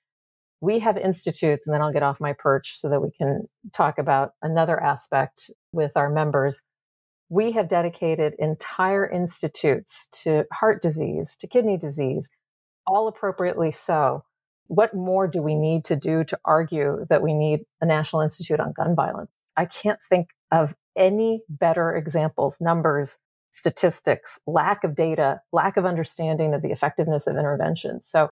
We 0.62 0.80
have 0.80 0.98
institutes, 0.98 1.66
and 1.66 1.74
then 1.74 1.82
I'll 1.82 1.94
get 1.94 2.04
off 2.04 2.20
my 2.20 2.34
perch 2.34 2.78
so 2.78 2.90
that 2.90 3.02
we 3.02 3.12
can 3.12 3.48
talk 3.72 3.98
about 3.98 4.32
another 4.42 4.82
aspect 4.82 5.50
with 5.72 5.96
our 5.96 6.10
members. 6.10 6.62
We 7.30 7.52
have 7.54 7.70
dedicated 7.70 8.34
entire 8.40 9.08
institutes 9.08 10.10
to 10.24 10.44
heart 10.52 10.82
disease, 10.82 11.38
to 11.40 11.48
kidney 11.48 11.78
disease, 11.78 12.30
all 12.86 13.08
appropriately 13.08 13.72
so. 13.72 14.24
What 14.68 14.94
more 14.94 15.28
do 15.28 15.42
we 15.42 15.56
need 15.56 15.86
to 15.86 15.96
do 15.96 16.24
to 16.26 16.40
argue 16.44 17.06
that 17.10 17.22
we 17.22 17.34
need 17.34 17.62
a 17.82 17.86
National 17.86 18.22
Institute 18.22 18.60
on 18.60 18.74
Gun 18.74 18.96
Violence? 18.96 19.34
I 19.56 19.66
can't 19.66 20.00
think 20.10 20.30
of 20.52 20.76
any 20.96 21.42
better 21.48 21.96
examples, 21.96 22.58
numbers, 22.60 23.18
statistics, 23.52 24.40
lack 24.46 24.84
of 24.84 24.96
data, 24.96 25.42
lack 25.52 25.78
of 25.78 25.86
understanding 25.86 26.54
of 26.54 26.62
the 26.62 26.72
effectiveness 26.72 27.28
of 27.28 27.36
interventions. 27.36 28.06
So 28.06 28.30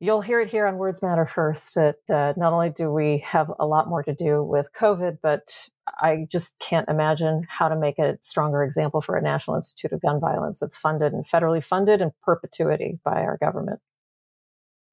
you'll 0.00 0.20
hear 0.20 0.40
it 0.40 0.50
here 0.50 0.66
on 0.66 0.76
Words 0.76 1.00
Matter 1.00 1.26
First 1.26 1.76
that 1.76 1.96
uh, 2.10 2.32
not 2.36 2.52
only 2.52 2.70
do 2.70 2.90
we 2.90 3.18
have 3.18 3.50
a 3.58 3.66
lot 3.66 3.88
more 3.88 4.02
to 4.02 4.12
do 4.12 4.42
with 4.42 4.68
COVID, 4.76 5.18
but 5.22 5.68
I 5.86 6.26
just 6.30 6.58
can't 6.58 6.88
imagine 6.88 7.46
how 7.48 7.68
to 7.68 7.76
make 7.76 7.98
a 7.98 8.18
stronger 8.20 8.62
example 8.64 9.00
for 9.00 9.16
a 9.16 9.22
National 9.22 9.56
Institute 9.56 9.92
of 9.92 10.00
Gun 10.00 10.20
Violence 10.20 10.58
that's 10.58 10.76
funded 10.76 11.12
and 11.12 11.24
federally 11.24 11.62
funded 11.62 12.00
in 12.00 12.12
perpetuity 12.22 12.98
by 13.04 13.22
our 13.22 13.36
government. 13.38 13.80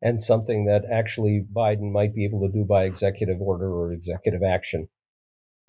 And 0.02 0.22
something 0.22 0.66
that 0.66 0.86
actually 0.90 1.46
Biden 1.52 1.92
might 1.92 2.16
be 2.16 2.26
able 2.26 2.48
to 2.48 2.54
do 2.54 2.64
by 2.64 2.84
executive 2.84 3.42
order 3.42 3.70
or 3.70 3.92
executive 3.92 4.44
action. 4.44 4.88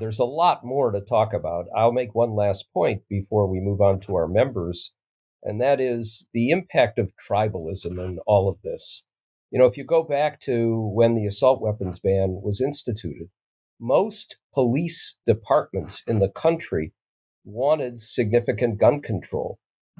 There's 0.00 0.18
a 0.18 0.24
lot 0.24 0.64
more 0.64 0.92
to 0.92 1.02
talk 1.02 1.34
about. 1.34 1.66
I'll 1.76 1.92
make 1.92 2.14
one 2.14 2.34
last 2.34 2.72
point 2.72 3.06
before 3.06 3.46
we 3.46 3.60
move 3.60 3.82
on 3.82 4.00
to 4.00 4.14
our 4.14 4.26
members, 4.26 4.94
and 5.42 5.60
that 5.60 5.78
is 5.78 6.26
the 6.32 6.50
impact 6.50 6.98
of 6.98 7.12
tribalism 7.16 8.02
in 8.02 8.18
all 8.26 8.48
of 8.48 8.62
this. 8.62 9.04
You 9.50 9.58
know, 9.58 9.66
if 9.66 9.76
you 9.76 9.84
go 9.84 10.02
back 10.02 10.40
to 10.40 10.90
when 10.94 11.16
the 11.16 11.26
assault 11.26 11.60
weapons 11.60 12.00
ban 12.00 12.40
was 12.42 12.62
instituted, 12.62 13.28
most 13.78 14.38
police 14.54 15.18
departments 15.26 16.02
in 16.06 16.18
the 16.18 16.30
country 16.30 16.94
wanted 17.44 18.00
significant 18.00 18.78
gun 18.78 19.02
control. 19.02 19.58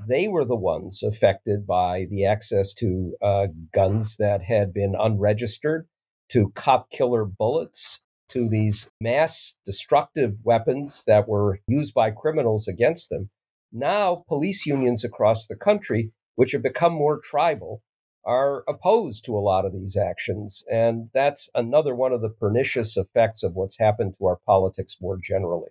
They 0.09 0.29
were 0.29 0.47
the 0.47 0.57
ones 0.57 1.03
affected 1.03 1.67
by 1.67 2.07
the 2.09 2.25
access 2.25 2.73
to 2.75 3.17
uh, 3.21 3.47
guns 3.75 4.17
that 4.17 4.43
had 4.43 4.73
been 4.73 4.95
unregistered, 4.99 5.87
to 6.31 6.53
cop 6.53 6.89
killer 6.89 7.27
bullets, 7.27 8.03
to 8.31 8.49
these 8.49 8.89
mass 9.01 9.55
destructive 9.65 10.37
weapons 10.45 11.05
that 11.07 11.29
were 11.29 11.61
used 11.67 11.95
by 11.95 12.11
criminals 12.11 12.69
against 12.69 13.11
them. 13.11 13.31
Now, 13.73 14.25
police 14.29 14.67
unions 14.67 15.05
across 15.05 15.47
the 15.47 15.57
country, 15.57 16.13
which 16.35 16.53
have 16.53 16.63
become 16.63 16.93
more 16.93 17.21
tribal, 17.21 17.83
are 18.25 18.65
opposed 18.69 19.25
to 19.25 19.37
a 19.37 19.41
lot 19.41 19.65
of 19.65 19.73
these 19.73 19.97
actions. 19.97 20.65
And 20.71 21.11
that's 21.15 21.51
another 21.55 21.95
one 21.95 22.13
of 22.13 22.21
the 22.21 22.29
pernicious 22.29 22.97
effects 22.97 23.43
of 23.43 23.55
what's 23.55 23.79
happened 23.79 24.15
to 24.19 24.27
our 24.27 24.39
politics 24.47 24.97
more 25.01 25.17
generally. 25.17 25.71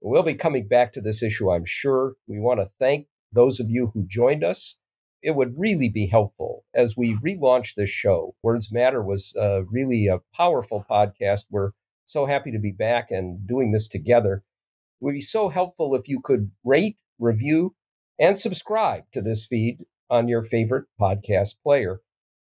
We'll 0.00 0.22
be 0.22 0.34
coming 0.34 0.68
back 0.68 0.92
to 0.92 1.00
this 1.00 1.22
issue, 1.22 1.50
I'm 1.50 1.64
sure. 1.64 2.14
We 2.26 2.38
want 2.38 2.60
to 2.60 2.70
thank 2.78 3.08
those 3.32 3.60
of 3.60 3.68
you 3.68 3.90
who 3.92 4.06
joined 4.06 4.44
us. 4.44 4.78
It 5.22 5.32
would 5.32 5.58
really 5.58 5.88
be 5.88 6.06
helpful 6.06 6.64
as 6.74 6.96
we 6.96 7.16
relaunch 7.16 7.74
this 7.74 7.90
show. 7.90 8.34
Words 8.42 8.70
Matter 8.72 9.02
was 9.02 9.34
uh, 9.36 9.64
really 9.64 10.06
a 10.06 10.20
powerful 10.34 10.84
podcast. 10.88 11.46
We're 11.50 11.72
so 12.04 12.24
happy 12.26 12.52
to 12.52 12.58
be 12.58 12.72
back 12.72 13.10
and 13.10 13.46
doing 13.46 13.72
this 13.72 13.88
together. 13.88 14.44
It 15.00 15.04
would 15.04 15.14
be 15.14 15.20
so 15.20 15.48
helpful 15.48 15.94
if 15.94 16.08
you 16.08 16.20
could 16.20 16.50
rate, 16.64 16.98
review, 17.18 17.74
and 18.18 18.38
subscribe 18.38 19.04
to 19.12 19.22
this 19.22 19.46
feed 19.46 19.84
on 20.10 20.28
your 20.28 20.42
favorite 20.42 20.86
podcast 21.00 21.56
player. 21.62 22.00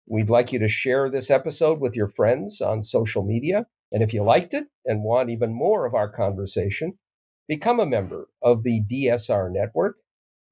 We'd 0.08 0.30
like 0.30 0.54
you 0.54 0.60
to 0.60 0.68
share 0.68 1.10
this 1.10 1.30
episode 1.30 1.80
with 1.80 1.96
your 1.96 2.08
friends 2.08 2.62
on 2.62 2.84
social 2.84 3.24
media. 3.24 3.68
And 3.92 4.04
if 4.04 4.14
you 4.14 4.24
liked 4.24 4.54
it 4.54 4.68
and 4.86 5.04
want 5.04 5.30
even 5.30 5.54
more 5.54 5.86
of 5.86 5.96
our 5.96 6.10
conversation, 6.10 6.98
become 7.48 7.80
a 7.80 7.86
member 7.86 8.28
of 8.42 8.64
the 8.64 8.82
DSR 8.82 9.52
network. 9.52 9.98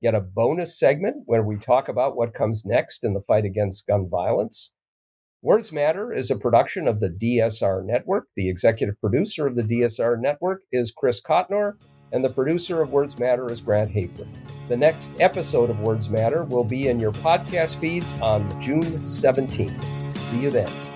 Get 0.01 0.15
a 0.15 0.21
bonus 0.21 0.77
segment 0.77 1.23
where 1.25 1.43
we 1.43 1.57
talk 1.57 1.89
about 1.89 2.15
what 2.15 2.33
comes 2.33 2.65
next 2.65 3.03
in 3.03 3.13
the 3.13 3.21
fight 3.21 3.45
against 3.45 3.87
gun 3.87 4.09
violence. 4.09 4.73
Words 5.41 5.71
Matter 5.71 6.13
is 6.13 6.29
a 6.29 6.35
production 6.35 6.87
of 6.87 6.99
the 6.99 7.09
DSR 7.09 7.85
network. 7.85 8.27
The 8.35 8.49
executive 8.49 8.99
producer 8.99 9.47
of 9.47 9.55
the 9.55 9.63
DSR 9.63 10.19
network 10.19 10.61
is 10.71 10.91
Chris 10.91 11.21
Cotnor 11.21 11.77
and 12.11 12.23
the 12.23 12.29
producer 12.29 12.81
of 12.81 12.91
Words 12.91 13.19
Matter 13.19 13.51
is 13.51 13.61
Grant 13.61 13.91
Hafer. 13.91 14.27
The 14.67 14.77
next 14.77 15.13
episode 15.19 15.69
of 15.69 15.79
Words 15.81 16.09
Matter 16.09 16.43
will 16.43 16.63
be 16.63 16.87
in 16.87 16.99
your 16.99 17.11
podcast 17.11 17.79
feeds 17.79 18.13
on 18.13 18.61
June 18.61 18.83
17th. 18.83 20.17
See 20.17 20.39
you 20.39 20.51
then. 20.51 20.86